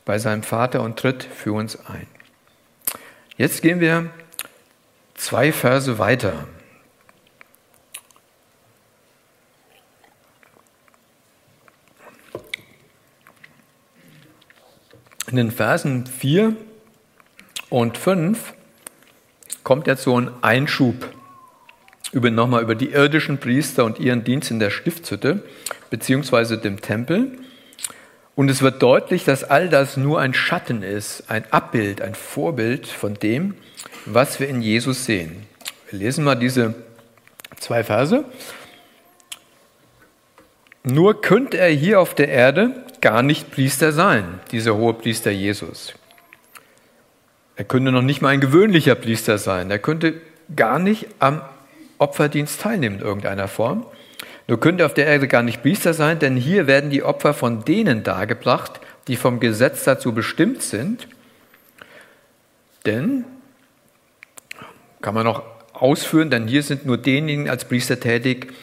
[0.03, 2.07] bei seinem Vater und tritt für uns ein.
[3.37, 4.09] Jetzt gehen wir
[5.15, 6.33] zwei Verse weiter.
[15.31, 16.57] In den Versen 4
[17.69, 18.53] und 5
[19.63, 21.07] kommt jetzt so ein Einschub
[22.11, 25.41] über, nochmal über die irdischen Priester und ihren Dienst in der Stiftshütte
[25.89, 27.39] beziehungsweise dem Tempel.
[28.35, 32.85] Und es wird deutlich, dass all das nur ein Schatten ist, ein Abbild, ein Vorbild
[32.85, 33.55] von dem,
[34.05, 35.47] was wir in Jesus sehen.
[35.89, 36.75] Wir lesen mal diese
[37.57, 38.25] zwei Verse.
[40.83, 45.93] Nur könnte er hier auf der Erde gar nicht Priester sein, dieser hohe Priester Jesus.
[47.55, 49.69] Er könnte noch nicht mal ein gewöhnlicher Priester sein.
[49.69, 50.21] Er könnte
[50.55, 51.41] gar nicht am
[51.97, 53.85] Opferdienst teilnehmen in irgendeiner Form.
[54.47, 57.63] Nur könnte auf der Erde gar nicht Priester sein, denn hier werden die Opfer von
[57.63, 61.07] denen dargebracht, die vom Gesetz dazu bestimmt sind.
[62.85, 63.25] Denn,
[65.01, 68.53] kann man noch ausführen, denn hier sind nur diejenigen als Priester tätig,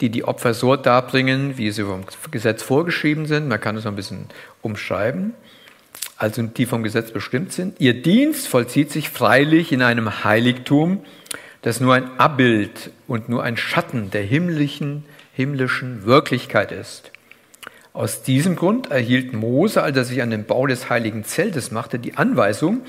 [0.00, 3.48] die die Opfer so darbringen, wie sie vom Gesetz vorgeschrieben sind.
[3.48, 4.26] Man kann es noch ein bisschen
[4.62, 5.34] umschreiben.
[6.16, 7.80] Also die vom Gesetz bestimmt sind.
[7.80, 11.04] Ihr Dienst vollzieht sich freilich in einem Heiligtum,
[11.62, 17.12] das nur ein Abbild und nur ein Schatten der himmlischen, himmlischen Wirklichkeit ist.
[17.92, 21.98] Aus diesem Grund erhielt Mose, als er sich an den Bau des heiligen Zeltes machte,
[21.98, 22.82] die Anweisung,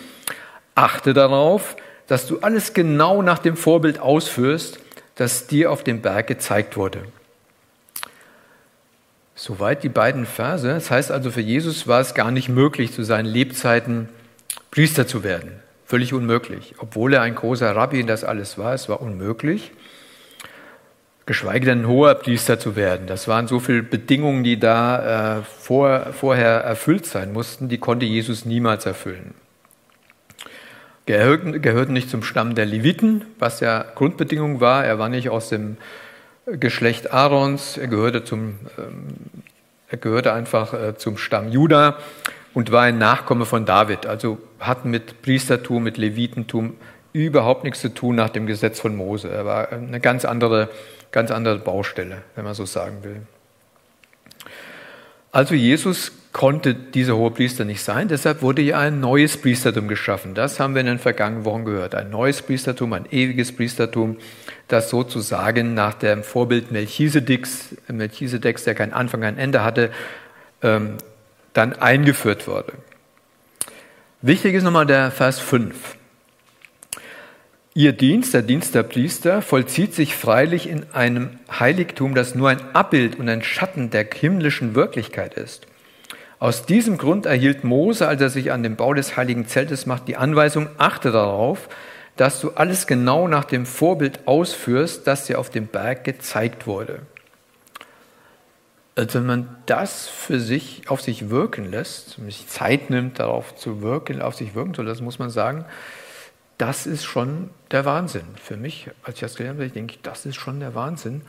[0.76, 1.76] achte darauf,
[2.08, 4.80] dass du alles genau nach dem Vorbild ausführst,
[5.20, 7.04] das dir auf dem Berg gezeigt wurde.
[9.36, 10.68] Soweit die beiden Verse.
[10.68, 14.08] Das heißt also, für Jesus war es gar nicht möglich, zu seinen Lebzeiten
[14.72, 15.52] Priester zu werden.
[15.86, 16.76] Völlig unmöglich.
[16.78, 19.72] Obwohl er ein großer Rabbi in das alles war, es war unmöglich.
[21.26, 23.06] Geschweige denn ein hoher Priester zu werden.
[23.06, 28.06] Das waren so viele Bedingungen, die da äh, vor, vorher erfüllt sein mussten, die konnte
[28.06, 29.34] Jesus niemals erfüllen.
[31.10, 34.86] Gehörten, gehörten nicht zum Stamm der Leviten, was ja Grundbedingung war.
[34.86, 35.78] Er war nicht aus dem
[36.46, 39.16] Geschlecht Aarons, er gehörte, zum, ähm,
[39.88, 41.98] er gehörte einfach äh, zum Stamm Juda
[42.54, 44.06] und war ein Nachkomme von David.
[44.06, 46.76] Also hat mit Priestertum, mit Levitentum
[47.12, 49.32] überhaupt nichts zu tun nach dem Gesetz von Mose.
[49.32, 50.70] Er war eine ganz andere,
[51.12, 53.22] ganz andere Baustelle, wenn man so sagen will.
[55.32, 60.34] Also Jesus konnte dieser hohe Priester nicht sein, deshalb wurde ja ein neues Priestertum geschaffen.
[60.34, 61.96] Das haben wir in den vergangenen Wochen gehört.
[61.96, 64.18] Ein neues Priestertum, ein ewiges Priestertum,
[64.68, 69.92] das sozusagen nach dem Vorbild Melchisedeks, Melchisedeks der kein Anfang, kein Ende hatte,
[70.62, 70.98] ähm,
[71.54, 72.74] dann eingeführt wurde.
[74.22, 75.96] Wichtig ist nochmal der Vers 5.
[77.76, 82.62] Ihr Dienst, der Dienst der Priester, vollzieht sich freilich in einem Heiligtum, das nur ein
[82.74, 85.68] Abbild und ein Schatten der himmlischen Wirklichkeit ist.
[86.40, 90.08] Aus diesem Grund erhielt Mose, als er sich an den Bau des heiligen Zeltes macht,
[90.08, 91.70] die Anweisung, achte darauf,
[92.16, 97.02] dass du alles genau nach dem Vorbild ausführst, das dir auf dem Berg gezeigt wurde.
[98.96, 103.82] Also wenn man das für sich auf sich wirken lässt, sich Zeit nimmt, darauf zu
[103.82, 105.66] wirken, auf sich wirken zu lassen, muss man sagen,
[106.60, 108.26] das ist schon der Wahnsinn.
[108.36, 111.22] Für mich, als ich das gelernt habe, denke ich, das ist schon der Wahnsinn.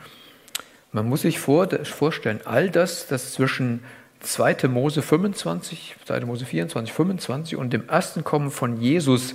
[0.91, 3.81] Man muss sich vorstellen, all das, das zwischen
[4.19, 4.67] 2.
[4.67, 6.19] Mose 25, 2.
[6.21, 9.33] Mose 24, 25 und dem ersten Kommen von Jesus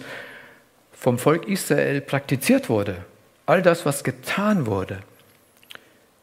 [0.93, 2.99] vom Volk Israel praktiziert wurde.
[3.47, 5.01] All das, was getan wurde.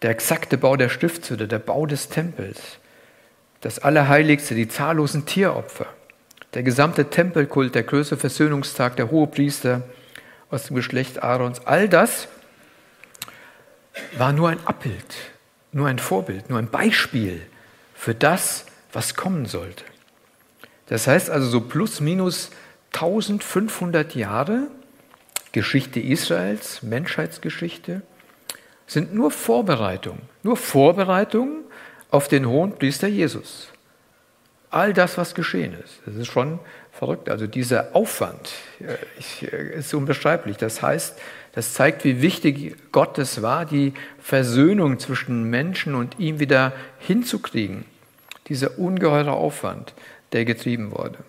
[0.04, 2.78] Der exakte Bau der Stiftshütte, der Bau des Tempels,
[3.62, 5.88] das Allerheiligste, die zahllosen Tieropfer
[6.54, 9.84] der gesamte Tempelkult, der größte Versöhnungstag, der hohe Priester
[10.50, 12.28] aus dem Geschlecht Aarons, all das
[14.18, 15.16] war nur ein Abbild,
[15.72, 17.42] nur ein Vorbild, nur ein Beispiel
[17.96, 19.84] für das, was kommen sollte.
[20.88, 22.52] Das heißt also so plus minus
[22.94, 24.68] 1500 Jahre
[25.52, 28.02] Geschichte Israels, Menschheitsgeschichte,
[28.86, 31.64] sind nur Vorbereitungen, nur Vorbereitungen
[32.12, 33.73] auf den hohen Priester Jesus
[34.74, 36.00] all das, was geschehen ist.
[36.06, 36.60] Das ist schon
[36.92, 37.30] verrückt.
[37.30, 40.58] Also dieser Aufwand äh, ist unbeschreiblich.
[40.58, 41.20] Das heißt,
[41.54, 47.86] das zeigt, wie wichtig Gott es war, die Versöhnung zwischen Menschen und ihm wieder hinzukriegen.
[48.48, 49.94] Dieser ungeheure Aufwand,
[50.32, 51.20] der getrieben wurde.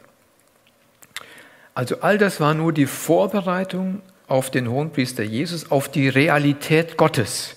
[1.75, 7.57] Also all das war nur die Vorbereitung auf den Hohenpriester Jesus, auf die Realität Gottes.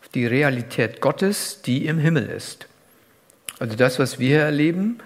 [0.00, 2.66] Auf die Realität Gottes, die im Himmel ist.
[3.58, 4.98] Also das, was wir erleben,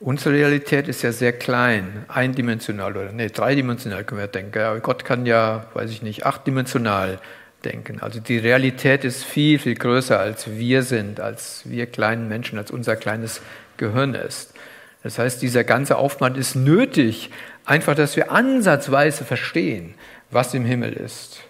[0.00, 4.60] Unsere Realität ist ja sehr klein, eindimensional oder nee, dreidimensional können wir denken.
[4.60, 7.18] Aber Gott kann ja, weiß ich nicht, achtdimensional
[7.64, 8.00] denken.
[8.00, 12.70] Also die Realität ist viel, viel größer, als wir sind, als wir kleinen Menschen, als
[12.70, 13.40] unser kleines
[13.76, 14.54] Gehirn ist.
[15.02, 17.30] Das heißt, dieser ganze Aufwand ist nötig,
[17.64, 19.94] einfach, dass wir ansatzweise verstehen,
[20.30, 21.40] was im Himmel ist.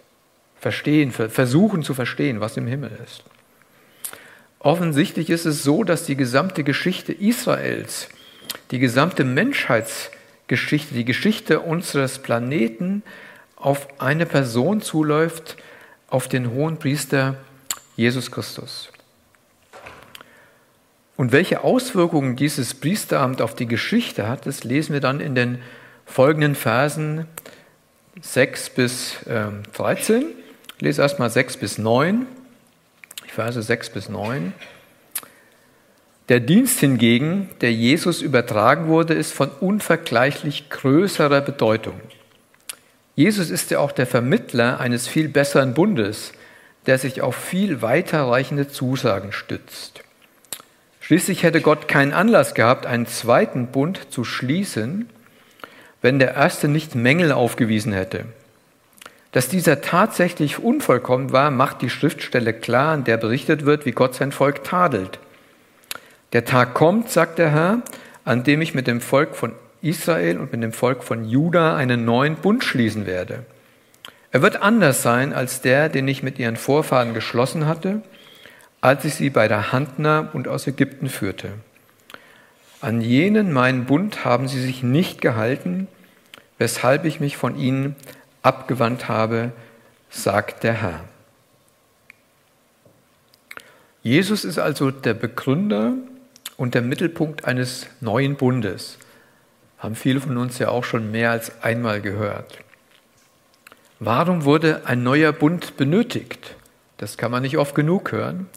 [0.59, 3.25] Verstehen, versuchen zu verstehen, was im Himmel ist.
[4.59, 8.09] Offensichtlich ist es so, dass die gesamte Geschichte Israels
[8.71, 13.03] die gesamte Menschheitsgeschichte, die Geschichte unseres Planeten
[13.57, 15.57] auf eine Person zuläuft,
[16.09, 17.37] auf den hohen Priester
[17.97, 18.91] Jesus Christus.
[21.17, 25.61] Und welche Auswirkungen dieses Priesteramt auf die Geschichte hat, das lesen wir dann in den
[26.07, 27.27] folgenden Versen
[28.21, 29.17] 6 bis
[29.73, 30.25] 13.
[30.77, 32.27] Ich lese erstmal 6 bis 9,
[33.27, 34.53] Verse 6 bis 9.
[36.29, 41.99] Der Dienst hingegen, der Jesus übertragen wurde, ist von unvergleichlich größerer Bedeutung.
[43.15, 46.33] Jesus ist ja auch der Vermittler eines viel besseren Bundes,
[46.85, 50.03] der sich auf viel weiterreichende Zusagen stützt.
[51.01, 55.09] Schließlich hätte Gott keinen Anlass gehabt, einen zweiten Bund zu schließen,
[56.03, 58.27] wenn der erste nicht Mängel aufgewiesen hätte.
[59.33, 64.15] Dass dieser tatsächlich unvollkommen war, macht die Schriftstelle klar, in der berichtet wird, wie Gott
[64.15, 65.19] sein Volk tadelt.
[66.33, 67.83] Der Tag kommt, sagt der Herr,
[68.25, 72.05] an dem ich mit dem Volk von Israel und mit dem Volk von Juda einen
[72.05, 73.47] neuen Bund schließen werde.
[74.31, 78.03] Er wird anders sein als der, den ich mit ihren Vorfahren geschlossen hatte,
[78.81, 81.53] als ich sie bei der Hand nahm und aus Ägypten führte.
[82.81, 85.89] An jenen meinen Bund haben sie sich nicht gehalten,
[86.59, 87.97] weshalb ich mich von ihnen
[88.43, 89.53] abgewandt habe,
[90.11, 91.05] sagt der Herr.
[94.03, 95.95] Jesus ist also der Begründer
[96.59, 98.99] und der Mittelpunkt eines neuen Bundes.
[99.79, 102.59] Haben viele von uns ja auch schon mehr als einmal gehört.
[104.01, 106.57] Warum wurde ein neuer Bund benötigt?
[106.99, 108.49] Das kann man nicht oft genug hören.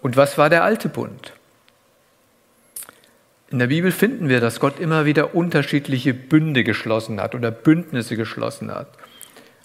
[0.00, 1.34] Und was war der alte Bund?
[3.50, 8.16] In der Bibel finden wir, dass Gott immer wieder unterschiedliche Bünde geschlossen hat oder Bündnisse
[8.16, 8.88] geschlossen hat.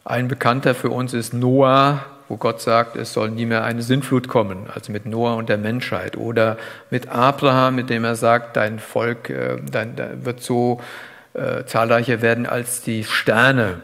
[0.03, 4.27] Ein bekannter für uns ist Noah, wo Gott sagt, es soll nie mehr eine Sintflut
[4.27, 6.17] kommen, also mit Noah und der Menschheit.
[6.17, 6.57] Oder
[6.89, 10.81] mit Abraham, mit dem er sagt, dein Volk äh, dein, wird so
[11.33, 13.81] äh, zahlreicher werden als die Sterne,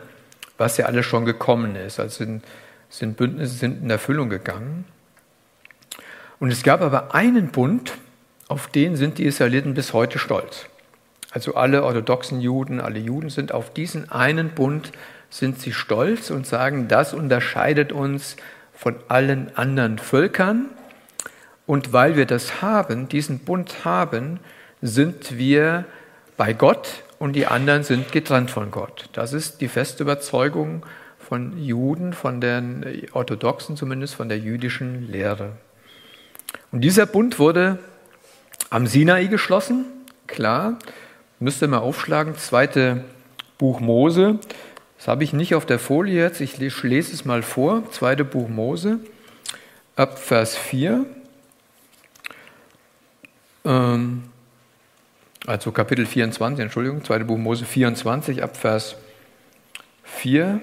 [0.58, 2.00] was ja alles schon gekommen ist.
[2.00, 2.44] Also sind,
[2.90, 4.86] sind Bündnisse sind in Erfüllung gegangen.
[6.40, 7.94] Und es gab aber einen Bund,
[8.50, 10.66] auf den sind die Israeliten bis heute stolz.
[11.32, 14.92] Also alle orthodoxen Juden, alle Juden sind auf diesen einen Bund
[15.34, 18.36] sind sie stolz und sagen, das unterscheidet uns
[18.72, 20.68] von allen anderen Völkern.
[21.66, 24.40] Und weil wir das haben, diesen Bund haben,
[24.82, 25.86] sind wir
[26.38, 29.10] bei Gott und die anderen sind getrennt von Gott.
[29.14, 30.86] Das ist die feste Überzeugung
[31.18, 35.54] von Juden, von den Orthodoxen zumindest, von der jüdischen Lehre.
[36.72, 37.80] Und dieser Bund wurde
[38.70, 39.86] am Sinai geschlossen,
[40.28, 40.78] klar,
[41.40, 43.04] müsst ihr mal aufschlagen, zweite
[43.58, 44.40] Buch Mose.
[45.04, 47.84] Das habe ich nicht auf der Folie jetzt, ich lese es mal vor.
[47.92, 49.00] Zweite Buch Mose,
[49.98, 51.06] ab Vers 4.
[53.66, 54.24] Ähm,
[55.46, 58.96] also Kapitel 24, Entschuldigung, zweite Buch Mose 24, ab Vers
[60.06, 60.62] 4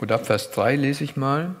[0.00, 1.56] und ab Vers 3 lese ich mal.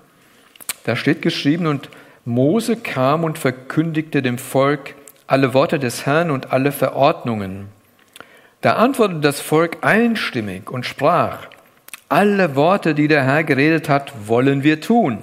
[0.84, 1.88] Da steht geschrieben, und
[2.24, 4.94] Mose kam und verkündigte dem Volk
[5.26, 7.66] alle Worte des Herrn und alle Verordnungen.
[8.60, 11.48] Da antwortete das Volk einstimmig und sprach,
[12.10, 15.22] alle Worte, die der Herr geredet hat, wollen wir tun.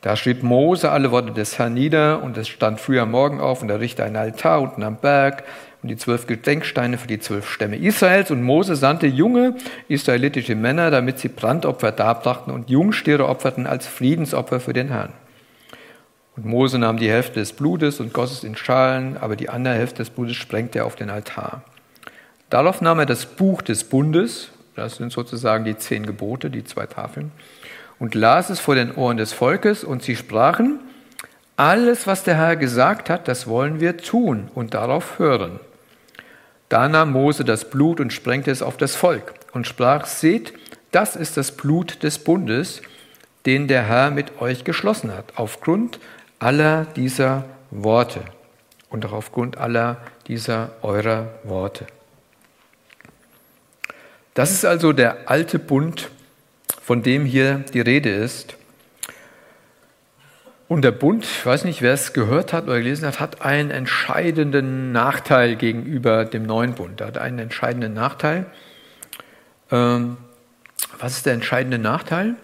[0.00, 3.62] Da schrieb Mose alle Worte des Herrn nieder und es stand früh am Morgen auf
[3.62, 5.44] und er richtete einen Altar unten am Berg
[5.82, 9.56] und die zwölf Gedenksteine für die zwölf Stämme Israels und Mose sandte junge
[9.88, 15.12] israelitische Männer, damit sie Brandopfer darbrachten und Jungstiere opferten als Friedensopfer für den Herrn.
[16.36, 19.74] Und Mose nahm die Hälfte des Blutes und goss es in Schalen, aber die andere
[19.74, 21.62] Hälfte des Blutes sprengte er auf den Altar.
[22.50, 26.86] Darauf nahm er das Buch des Bundes, das sind sozusagen die zehn Gebote, die zwei
[26.86, 27.32] Tafeln,
[27.98, 30.80] und las es vor den Ohren des Volkes, und sie sprachen,
[31.56, 35.60] alles, was der Herr gesagt hat, das wollen wir tun und darauf hören.
[36.68, 40.54] Da nahm Mose das Blut und sprengte es auf das Volk und sprach, seht,
[40.90, 42.80] das ist das Blut des Bundes,
[43.44, 45.98] den der Herr mit euch geschlossen hat, aufgrund
[46.38, 48.20] aller dieser Worte
[48.88, 51.86] und auch aufgrund aller dieser eurer Worte.
[54.34, 56.10] Das ist also der alte Bund,
[56.82, 58.56] von dem hier die Rede ist.
[60.68, 63.70] Und der Bund, ich weiß nicht, wer es gehört hat oder gelesen hat, hat einen
[63.70, 67.02] entscheidenden Nachteil gegenüber dem neuen Bund.
[67.02, 68.46] Er hat einen entscheidenden Nachteil.
[69.70, 70.16] Ähm,
[70.98, 72.36] was ist der entscheidende Nachteil?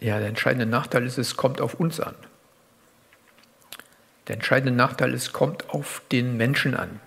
[0.00, 2.16] Ja, der entscheidende Nachteil ist, es kommt auf uns an.
[4.26, 7.00] Der entscheidende Nachteil ist, es kommt auf den Menschen an.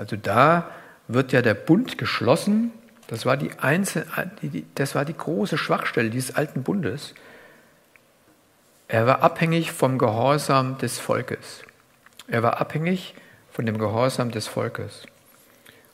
[0.00, 0.70] Also da
[1.08, 2.72] wird ja der Bund geschlossen.
[3.08, 4.06] Das war die, Einzel
[4.74, 7.12] das war die große Schwachstelle dieses alten Bundes.
[8.88, 11.64] Er war abhängig vom Gehorsam des Volkes.
[12.28, 13.14] Er war abhängig
[13.50, 15.02] von dem Gehorsam des Volkes.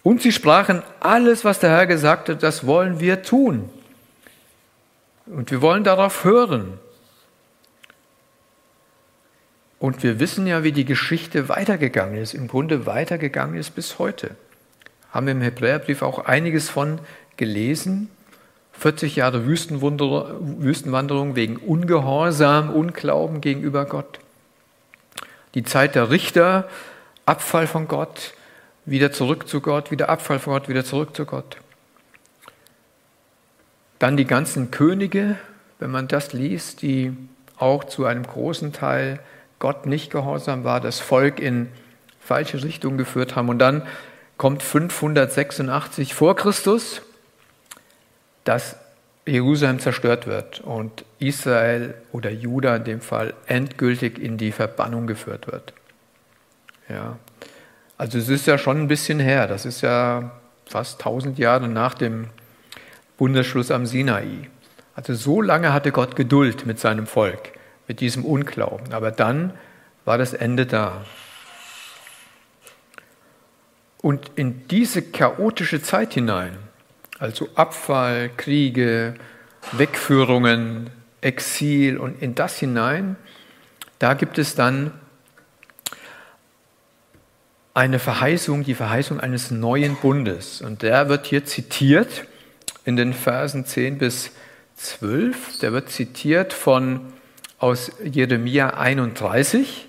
[0.04, 3.68] Und sie sprachen, alles, was der Herr gesagt hat, das wollen wir tun.
[5.26, 6.78] Und wir wollen darauf hören.
[9.78, 14.30] Und wir wissen ja, wie die Geschichte weitergegangen ist, im Grunde weitergegangen ist bis heute.
[15.10, 16.98] Haben wir im Hebräerbrief auch einiges von
[17.36, 18.10] gelesen.
[18.72, 24.18] 40 Jahre Wüstenwanderung wegen Ungehorsam, Unglauben gegenüber Gott.
[25.54, 26.68] Die Zeit der Richter,
[27.24, 28.34] Abfall von Gott,
[28.84, 31.56] wieder zurück zu Gott, wieder Abfall von Gott, wieder zurück zu Gott.
[33.98, 35.36] Dann die ganzen Könige,
[35.78, 37.16] wenn man das liest, die
[37.56, 39.20] auch zu einem großen Teil
[39.58, 41.68] Gott nicht gehorsam war, das Volk in
[42.20, 43.48] falsche Richtung geführt haben.
[43.48, 43.82] Und dann
[44.36, 47.02] kommt 586 vor Christus,
[48.44, 48.76] dass
[49.26, 55.46] Jerusalem zerstört wird und Israel oder Juda in dem Fall endgültig in die Verbannung geführt
[55.48, 55.72] wird.
[56.88, 57.18] Ja.
[57.98, 60.30] Also es ist ja schon ein bisschen her, das ist ja
[60.66, 62.28] fast 1000 Jahre nach dem
[63.16, 64.48] Bundesschluss am Sinai.
[64.94, 67.55] Also so lange hatte Gott Geduld mit seinem Volk
[67.88, 68.92] mit diesem Unglauben.
[68.92, 69.52] Aber dann
[70.04, 71.04] war das Ende da.
[74.02, 76.56] Und in diese chaotische Zeit hinein,
[77.18, 79.14] also Abfall, Kriege,
[79.72, 83.16] Wegführungen, Exil und in das hinein,
[83.98, 84.92] da gibt es dann
[87.74, 90.62] eine Verheißung, die Verheißung eines neuen Bundes.
[90.62, 92.26] Und der wird hier zitiert
[92.84, 94.30] in den Versen 10 bis
[94.76, 95.58] 12.
[95.58, 97.12] Der wird zitiert von
[97.58, 99.88] aus Jeremia 31.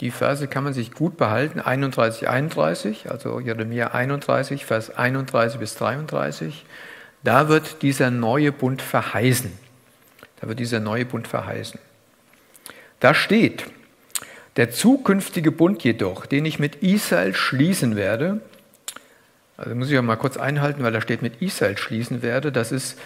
[0.00, 5.74] Die Verse kann man sich gut behalten, 31, 31, also Jeremia 31, Vers 31 bis
[5.74, 6.64] 33.
[7.22, 9.52] Da wird dieser neue Bund verheißen.
[10.40, 11.78] Da wird dieser neue Bund verheißen.
[12.98, 13.66] Da steht,
[14.56, 18.40] der zukünftige Bund jedoch, den ich mit Israel schließen werde,
[19.56, 22.50] Also muss ich auch mal kurz einhalten, weil da steht mit Israel schließen werde.
[22.50, 22.98] Das ist,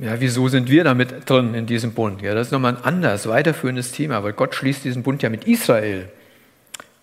[0.00, 2.20] ja, wieso sind wir damit drin in diesem Bund?
[2.20, 5.44] Ja, das ist nochmal ein anderes, weiterführendes Thema, weil Gott schließt diesen Bund ja mit
[5.44, 6.08] Israel.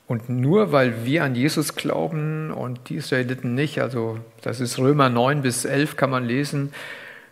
[0.07, 5.09] Und nur weil wir an Jesus glauben und die Israeliten nicht, also das ist Römer
[5.09, 6.73] 9 bis 11 kann man lesen,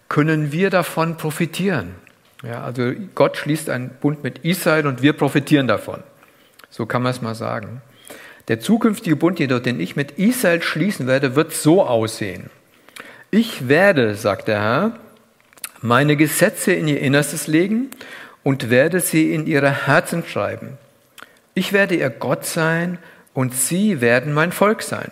[0.10, 1.96] können wir davon profitieren.
[2.44, 6.02] Ja, also Gott schließt einen Bund mit Israel und wir profitieren davon.
[6.70, 7.82] So kann man es mal sagen.
[8.48, 12.50] Der zukünftige Bund jedoch, den ich mit Israel schließen werde, wird so aussehen.
[13.30, 15.00] Ich werde, sagt der Herr,
[15.82, 17.90] meine Gesetze in ihr Innerstes legen
[18.44, 20.78] und werde sie in ihre Herzen schreiben.
[21.54, 22.98] Ich werde ihr Gott sein
[23.34, 25.12] und sie werden mein Volk sein.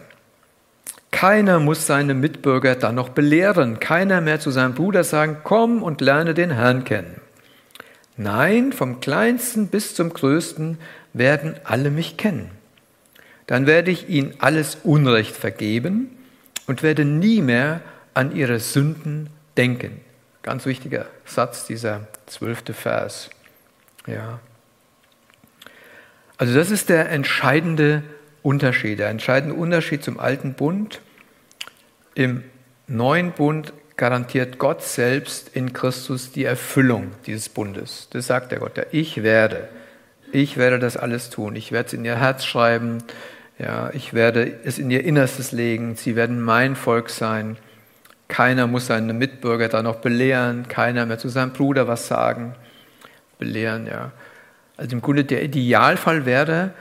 [1.11, 6.01] Keiner muss seine Mitbürger dann noch belehren, keiner mehr zu seinem Bruder sagen, komm und
[6.01, 7.20] lerne den Herrn kennen.
[8.15, 10.78] Nein, vom kleinsten bis zum größten
[11.13, 12.51] werden alle mich kennen.
[13.47, 16.15] Dann werde ich ihnen alles Unrecht vergeben
[16.67, 17.82] und werde nie mehr
[18.13, 20.01] an ihre Sünden denken.
[20.49, 23.29] Ganz wichtiger Satz, dieser zwölfte Vers.
[24.07, 24.39] Ja.
[26.37, 28.01] Also das ist der entscheidende
[28.41, 31.01] Unterschied, der entscheidende Unterschied zum alten Bund.
[32.15, 32.43] Im
[32.87, 38.07] neuen Bund garantiert Gott selbst in Christus die Erfüllung dieses Bundes.
[38.09, 39.69] Das sagt der Gott, ja, ich werde,
[40.31, 41.55] ich werde das alles tun.
[41.55, 43.03] Ich werde es in ihr Herz schreiben,
[43.59, 45.95] ja, ich werde es in ihr Innerstes legen.
[45.95, 47.57] Sie werden mein Volk sein.
[48.30, 52.53] Keiner muss seine Mitbürger da noch belehren, keiner mehr zu seinem Bruder was sagen.
[53.39, 54.11] Belehren, ja.
[54.77, 56.71] Also im Grunde der Idealfall wäre,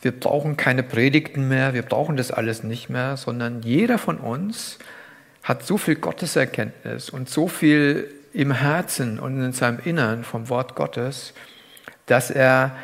[0.00, 4.78] wir brauchen keine Predigten mehr, wir brauchen das alles nicht mehr, sondern jeder von uns
[5.42, 10.76] hat so viel Gotteserkenntnis und so viel im Herzen und in seinem Innern vom Wort
[10.76, 11.32] Gottes,
[12.06, 12.76] dass er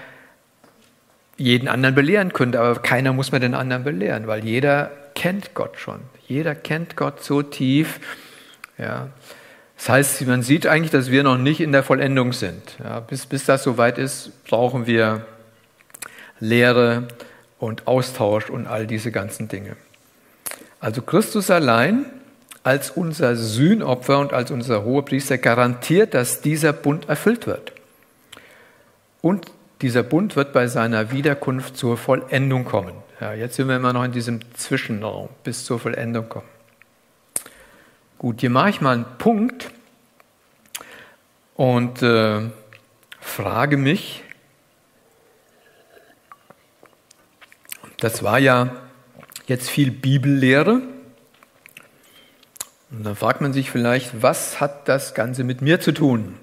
[1.37, 4.91] jeden anderen belehren könnte, aber keiner muss mehr den anderen belehren, weil jeder
[5.25, 6.01] kennt Gott schon.
[6.29, 7.99] Jeder kennt Gott so tief.
[8.77, 9.09] Ja.
[9.75, 12.61] Das heißt, man sieht eigentlich, dass wir noch nicht in der Vollendung sind.
[12.79, 15.25] Ja, bis, bis das soweit ist, brauchen wir
[16.41, 17.09] Lehre
[17.59, 19.79] und Austausch und all diese ganzen Dinge.
[20.79, 22.05] Also Christus allein
[22.62, 27.72] als unser Sühnopfer und als unser Hohepriester garantiert, dass dieser Bund erfüllt wird.
[29.22, 29.51] Und
[29.81, 33.04] dieser Bund wird bei seiner Wiederkunft zur Vollendung kommen.
[33.21, 36.49] Ja, jetzt sind wir immer noch in diesem Zwischenraum, bis zur Vollendung kommen.
[38.19, 39.71] Gut, hier mache ich mal einen Punkt
[41.55, 42.41] und äh,
[43.21, 44.25] frage mich,
[47.99, 48.75] das war ja
[49.47, 50.83] jetzt viel Bibellehre.
[52.91, 56.37] Und dann fragt man sich vielleicht, was hat das Ganze mit mir zu tun?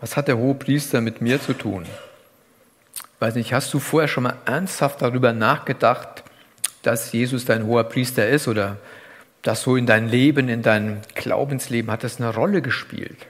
[0.00, 1.86] Was hat der hohe Priester mit mir zu tun?
[3.20, 6.24] Weiß nicht, hast du vorher schon mal ernsthaft darüber nachgedacht,
[6.82, 8.78] dass Jesus dein hoher Priester ist oder
[9.42, 13.26] dass so in dein Leben, in deinem Glaubensleben hat das eine Rolle gespielt.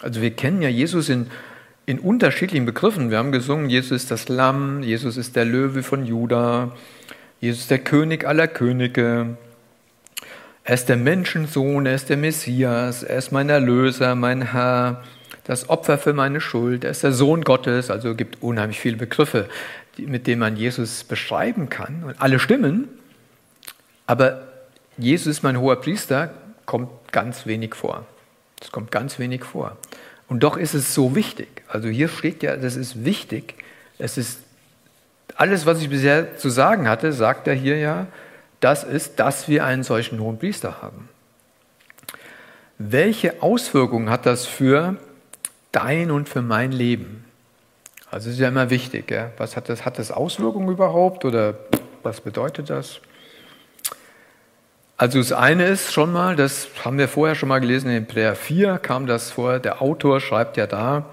[0.00, 1.28] Also wir kennen ja Jesus in,
[1.86, 3.10] in unterschiedlichen Begriffen.
[3.10, 6.72] Wir haben gesungen, Jesus ist das Lamm, Jesus ist der Löwe von Juda,
[7.40, 9.36] Jesus ist der König aller Könige,
[10.64, 15.02] er ist der Menschensohn, er ist der Messias, er ist mein Erlöser, mein Herr,
[15.44, 19.48] das Opfer für meine Schuld, er ist der Sohn Gottes, also gibt unheimlich viele Begriffe,
[19.96, 22.88] mit denen man Jesus beschreiben kann und alle stimmen,
[24.06, 24.42] aber
[24.98, 26.32] Jesus ist mein hoher Priester,
[26.66, 28.06] kommt ganz wenig vor.
[28.60, 29.76] Es kommt ganz wenig vor.
[30.28, 31.62] Und doch ist es so wichtig.
[31.68, 33.54] Also hier steht ja, das ist wichtig.
[33.98, 34.40] Es ist
[35.34, 38.06] alles, was ich bisher zu sagen hatte, sagt er hier ja,
[38.60, 41.08] das ist, dass wir einen solchen hohen Priester haben.
[42.78, 44.96] Welche Auswirkungen hat das für
[45.72, 47.24] dein und für mein Leben?
[48.10, 49.10] Also ist ja immer wichtig.
[49.10, 49.30] Ja?
[49.38, 49.84] Was hat das?
[49.84, 51.54] Hat das Auswirkungen überhaupt oder
[52.02, 53.00] was bedeutet das?
[54.98, 58.36] Also das eine ist schon mal, das haben wir vorher schon mal gelesen, in Hebräer
[58.36, 61.06] 4 kam das vor, der Autor schreibt ja da,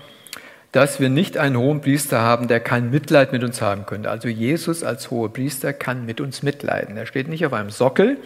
[0.72, 4.12] dass wir nicht einen hohen Priester haben, der kein Mitleid mit uns haben könnte.
[4.12, 6.98] Also Jesus als hoher Priester kann mit uns mitleiden.
[6.98, 8.18] Er steht nicht auf einem Sockel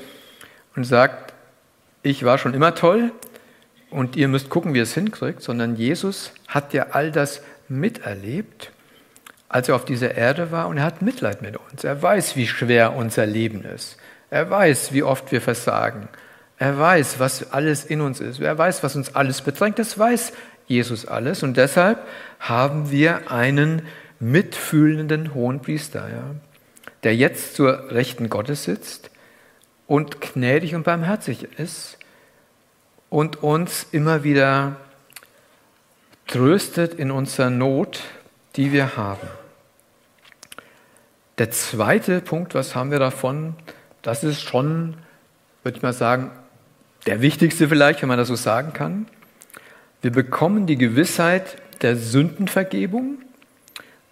[0.75, 1.33] und sagt,
[2.01, 3.11] ich war schon immer toll
[3.93, 8.71] und ihr müsst gucken, wie ihr es hinkriegt, sondern Jesus hat ja all das miterlebt,
[9.49, 11.83] als er auf dieser Erde war und er hat Mitleid mit uns.
[11.83, 13.97] Er weiß, wie schwer unser Leben ist.
[14.29, 16.07] Er weiß, wie oft wir versagen.
[16.57, 18.39] Er weiß, was alles in uns ist.
[18.39, 19.77] Er weiß, was uns alles bedrängt.
[19.77, 20.33] Das weiß
[20.65, 21.43] Jesus alles.
[21.43, 21.99] Und deshalb
[22.39, 23.83] haben wir einen
[24.19, 26.23] mitfühlenden Hohenpriester, ja,
[27.03, 29.11] der jetzt zur Rechten Gottes sitzt
[29.85, 31.97] und gnädig und barmherzig ist
[33.13, 34.75] und uns immer wieder
[36.25, 38.01] tröstet in unserer Not,
[38.55, 39.27] die wir haben.
[41.37, 43.53] Der zweite Punkt, was haben wir davon?
[44.01, 44.97] Das ist schon,
[45.61, 46.31] würde ich mal sagen,
[47.05, 49.05] der wichtigste vielleicht, wenn man das so sagen kann.
[50.01, 53.19] Wir bekommen die Gewissheit der Sündenvergebung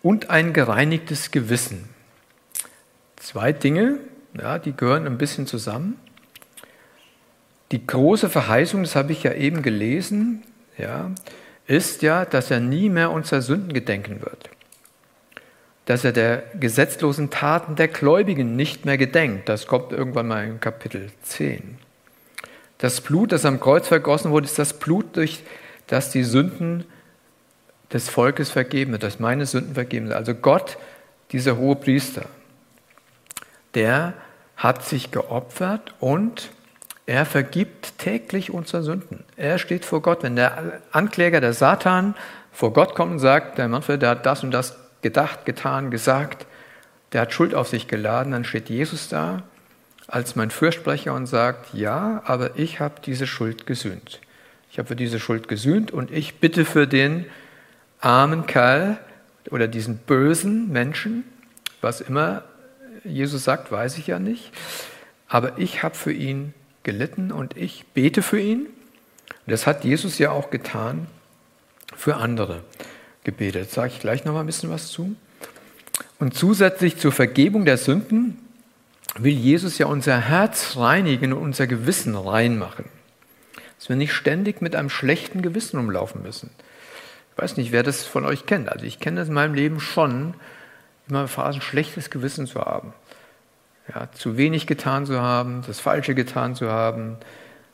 [0.04, 1.90] und ein gereinigtes Gewissen.
[3.16, 3.98] Zwei Dinge,
[4.40, 5.98] ja, die gehören ein bisschen zusammen.
[7.72, 10.44] Die große Verheißung, das habe ich ja eben gelesen,
[10.78, 11.12] ja,
[11.68, 14.50] ist ja, dass er nie mehr unserer Sünden gedenken wird.
[15.86, 19.48] Dass er der gesetzlosen Taten der Gläubigen nicht mehr gedenkt.
[19.48, 21.78] Das kommt irgendwann mal in Kapitel 10.
[22.78, 25.44] Das Blut, das am Kreuz vergossen wurde, ist das Blut, durch
[25.88, 26.86] das die Sünden
[27.94, 30.16] des Volkes vergeben wird, dass meine Sünden vergeben sind.
[30.16, 30.78] Also Gott,
[31.32, 32.26] dieser hohe Priester,
[33.76, 34.14] der
[34.58, 36.52] hat sich geopfert und
[37.06, 39.24] er vergibt täglich unsere Sünden.
[39.36, 40.24] Er steht vor Gott.
[40.24, 42.16] Wenn der Ankläger, der Satan,
[42.52, 46.46] vor Gott kommt und sagt, der Manfred, der hat das und das gedacht, getan, gesagt,
[47.14, 49.44] der hat Schuld auf sich geladen, dann steht Jesus da
[50.08, 54.20] als mein Fürsprecher und sagt, ja, aber ich habe diese Schuld gesühnt.
[54.70, 57.26] Ich habe für diese Schuld gesühnt und ich bitte für den
[58.02, 58.98] armen Kerl
[59.50, 61.24] oder diesen bösen Menschen,
[61.80, 62.44] was immer
[63.04, 64.52] Jesus sagt, weiß ich ja nicht,
[65.28, 66.54] aber ich habe für ihn
[66.84, 68.68] gelitten und ich bete für ihn.
[69.48, 71.08] Das hat Jesus ja auch getan
[71.96, 72.64] für andere
[73.24, 73.64] gebetet.
[73.64, 75.16] Jetzt sage ich gleich noch mal ein bisschen was zu.
[76.20, 78.38] Und zusätzlich zur Vergebung der Sünden
[79.18, 82.86] will Jesus ja unser Herz reinigen und unser Gewissen reinmachen.
[83.78, 86.50] Dass wir nicht ständig mit einem schlechten Gewissen umlaufen müssen.
[87.34, 88.70] Ich weiß nicht, wer das von euch kennt.
[88.70, 90.36] Also ich kenne das in meinem Leben schon,
[91.08, 92.94] immer Phasen schlechtes Gewissen zu haben.
[93.88, 97.18] Ja, zu wenig getan zu haben, das Falsche getan zu haben,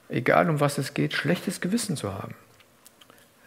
[0.09, 2.35] egal um was es geht, schlechtes Gewissen zu haben.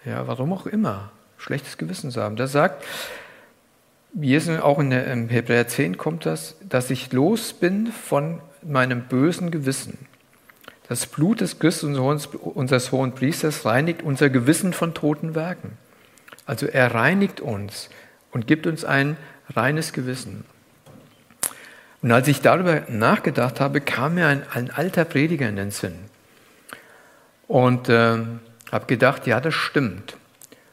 [0.05, 2.37] Ja, warum auch immer, schlechtes Gewissen zu haben.
[2.37, 2.85] Das sagt
[4.13, 9.51] Jesus, auch in der, Hebräer 10 kommt das, dass ich los bin von meinem bösen
[9.51, 9.99] Gewissen.
[10.89, 15.79] Das Blut des Christus, unseres hohen Priesters, reinigt unser Gewissen von toten Werken.
[16.47, 17.91] Also er reinigt uns
[18.33, 19.17] und gibt uns ein
[19.49, 20.45] reines Gewissen.
[22.03, 25.95] Und als ich darüber nachgedacht habe, kam mir ein, ein alter Prediger in den Sinn.
[27.47, 28.19] Und äh,
[28.73, 30.17] habe gedacht, ja, das stimmt.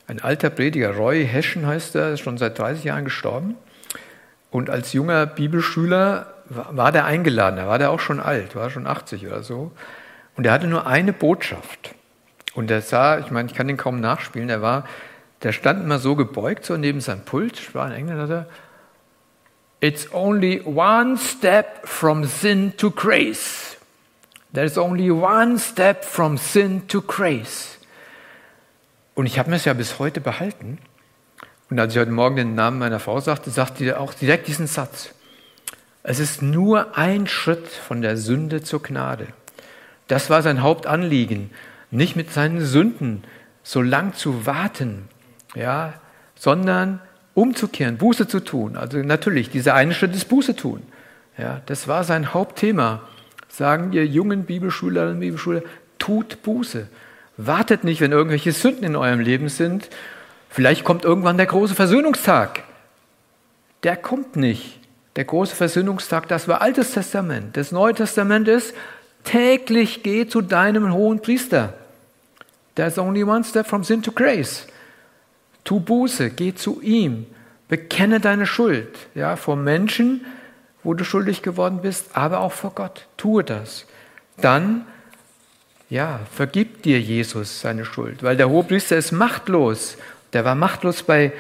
[0.07, 3.55] Ein alter Prediger, Roy Heschen heißt er, ist schon seit 30 Jahren gestorben.
[4.51, 8.88] Und als junger Bibelschüler war, der eingeladen, da war der auch schon alt, war schon
[8.88, 9.71] 80 oder so.
[10.38, 11.93] Und er hatte nur eine Botschaft.
[12.53, 14.86] Und er sah, ich meine, ich kann den kaum nachspielen, er war,
[15.43, 18.47] der stand immer so gebeugt, so neben seinem Pult, war ein Engländer,
[19.80, 23.78] It's only one step from sin to grace.
[24.51, 27.78] There's only one step from sin to grace.
[29.13, 30.80] Und ich habe mir es ja bis heute behalten.
[31.69, 34.67] Und als ich heute Morgen den Namen meiner Frau sagte, sagte sie auch direkt diesen
[34.67, 35.13] Satz.
[36.01, 39.28] Es ist nur ein Schritt von der Sünde zur Gnade.
[40.07, 41.51] Das war sein Hauptanliegen,
[41.91, 43.23] nicht mit seinen Sünden
[43.61, 45.09] so lang zu warten,
[45.53, 45.93] ja,
[46.36, 47.01] sondern
[47.38, 48.77] umzukehren, Buße zu tun.
[48.77, 50.81] Also natürlich, dieser eine Schritt ist Buße tun.
[51.38, 53.03] Ja, das war sein Hauptthema.
[53.47, 55.61] Sagen ihr jungen Bibelschülerinnen und Bibelschüler,
[55.99, 56.88] tut Buße.
[57.38, 59.88] Wartet nicht, wenn irgendwelche Sünden in eurem Leben sind.
[60.49, 62.63] Vielleicht kommt irgendwann der große Versöhnungstag.
[63.83, 64.79] Der kommt nicht.
[65.15, 67.55] Der große Versöhnungstag, das war Altes Testament.
[67.55, 68.73] Das Neue Testament ist,
[69.23, 71.75] täglich geh zu deinem hohen Priester.
[72.73, 74.65] There's only one step from sin to grace.
[75.68, 77.26] Tu Buße, geh zu ihm,
[77.68, 80.26] bekenne deine Schuld, ja, vor Menschen,
[80.82, 83.05] wo du schuldig geworden bist, aber auch vor Gott.
[83.18, 83.86] Tue das.
[84.39, 84.86] Dann
[85.89, 89.97] ja, vergibt dir Jesus seine Schuld, weil der Hohepriester ist machtlos.
[90.32, 91.34] Der war machtlos bei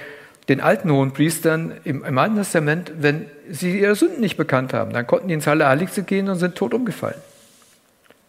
[0.49, 4.91] den alten Hohenpriestern im, im Alten Testament, wenn sie ihre Sünden nicht bekannt haben.
[4.91, 7.21] Dann konnten die ins Allerheiligste gehen und sind tot umgefallen.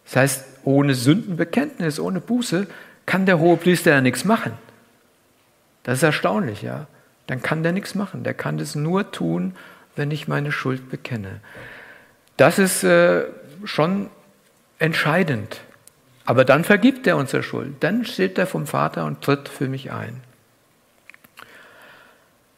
[0.05, 2.67] Das heißt, ohne Sündenbekenntnis, ohne Buße
[3.05, 4.53] kann der Hohepriester ja nichts machen.
[5.89, 6.87] Das ist erstaunlich, ja.
[7.27, 8.23] Dann kann der nichts machen.
[8.23, 9.55] Der kann das nur tun,
[9.95, 11.41] wenn ich meine Schuld bekenne.
[12.37, 13.25] Das ist äh,
[13.65, 14.09] schon
[14.77, 15.61] entscheidend
[16.29, 17.77] aber dann vergibt er unsere Schuld.
[17.79, 20.21] Dann steht er vom Vater und tritt für mich ein.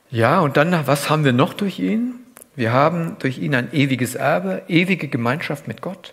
[0.10, 2.16] Ja, und dann, was haben wir noch durch ihn?
[2.58, 6.12] Wir haben durch ihn ein ewiges Erbe, ewige Gemeinschaft mit Gott.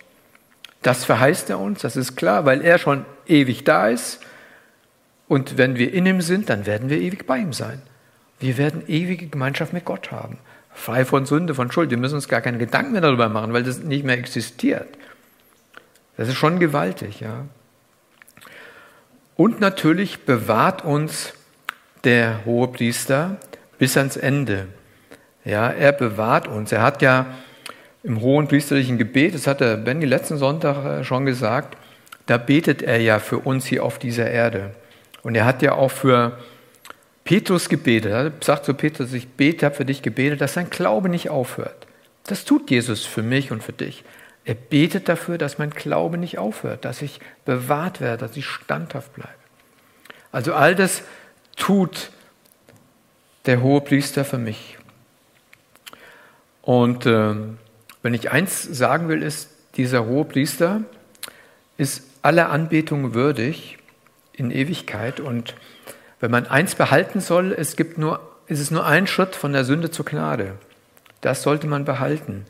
[0.83, 4.21] Das verheißt er uns, das ist klar, weil er schon ewig da ist.
[5.29, 7.81] Und wenn wir in ihm sind, dann werden wir ewig bei ihm sein.
[8.39, 10.39] Wir werden ewige Gemeinschaft mit Gott haben.
[10.73, 11.91] Frei von Sünde, von Schuld.
[11.91, 14.87] Wir müssen uns gar keine Gedanken mehr darüber machen, weil das nicht mehr existiert.
[16.17, 17.45] Das ist schon gewaltig, ja.
[19.35, 21.33] Und natürlich bewahrt uns
[22.03, 23.37] der Hohepriester
[23.77, 24.67] bis ans Ende.
[25.45, 26.71] Ja, er bewahrt uns.
[26.71, 27.27] Er hat ja
[28.01, 31.77] im hohen priesterlichen Gebet, das hat der Benny letzten Sonntag äh, schon gesagt,
[32.25, 34.71] da betet er ja für uns hier auf dieser Erde.
[35.23, 36.37] Und er hat ja auch für
[37.23, 38.11] Petrus gebetet.
[38.11, 41.87] Er sagt zu Petrus, ich bete, habe für dich gebetet, dass sein Glaube nicht aufhört.
[42.25, 44.03] Das tut Jesus für mich und für dich.
[44.45, 49.13] Er betet dafür, dass mein Glaube nicht aufhört, dass ich bewahrt werde, dass ich standhaft
[49.13, 49.33] bleibe.
[50.31, 51.03] Also all das
[51.55, 52.11] tut
[53.45, 54.77] der hohe Priester für mich.
[56.61, 57.35] Und äh,
[58.01, 60.81] wenn ich eins sagen will, ist, dieser hohe Priester
[61.77, 63.78] ist aller Anbetung würdig
[64.39, 65.19] in Ewigkeit.
[65.19, 65.55] Und
[66.19, 69.65] wenn man eins behalten soll, es gibt nur, es ist nur ein Schritt von der
[69.65, 70.53] Sünde zur Gnade.
[71.21, 72.45] Das sollte man behalten.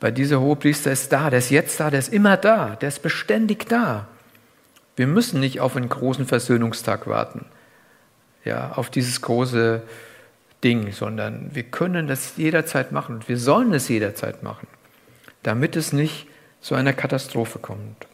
[0.00, 3.02] Weil dieser Hohepriester ist da, der ist jetzt da, der ist immer da, der ist
[3.02, 4.08] beständig da.
[4.94, 7.46] Wir müssen nicht auf einen großen Versöhnungstag warten,
[8.44, 9.82] ja, auf dieses große
[10.64, 14.66] Ding, sondern wir können das jederzeit machen und wir sollen es jederzeit machen,
[15.42, 16.26] damit es nicht
[16.60, 18.06] zu einer Katastrophe kommt.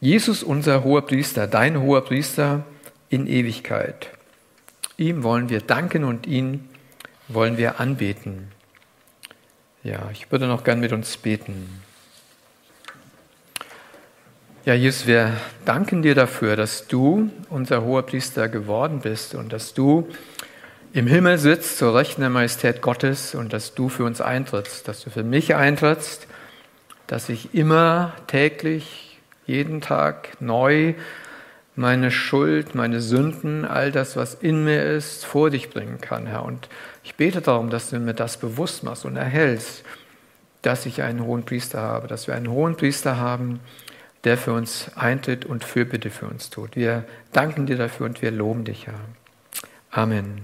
[0.00, 2.64] Jesus, unser hoher Priester, dein hoher Priester
[3.08, 4.10] in Ewigkeit.
[4.98, 6.68] Ihm wollen wir danken und ihn
[7.28, 8.48] wollen wir anbeten.
[9.82, 11.82] Ja, ich würde noch gern mit uns beten.
[14.66, 15.32] Ja, Jesus, wir
[15.64, 20.08] danken dir dafür, dass du unser hoher Priester geworden bist und dass du
[20.92, 25.04] im Himmel sitzt zur Rechten der Majestät Gottes und dass du für uns eintrittst, dass
[25.04, 26.26] du für mich eintrittst,
[27.06, 29.05] dass ich immer täglich
[29.46, 30.94] jeden Tag neu
[31.76, 36.44] meine Schuld, meine Sünden, all das, was in mir ist, vor dich bringen kann, Herr.
[36.44, 36.68] Und
[37.04, 39.84] ich bete darum, dass du mir das bewusst machst und erhältst,
[40.62, 43.60] dass ich einen hohen Priester habe, dass wir einen hohen Priester haben,
[44.24, 46.74] der für uns eintritt und Fürbitte für uns tut.
[46.74, 48.94] Wir danken dir dafür und wir loben dich, Herr.
[49.90, 50.42] Amen.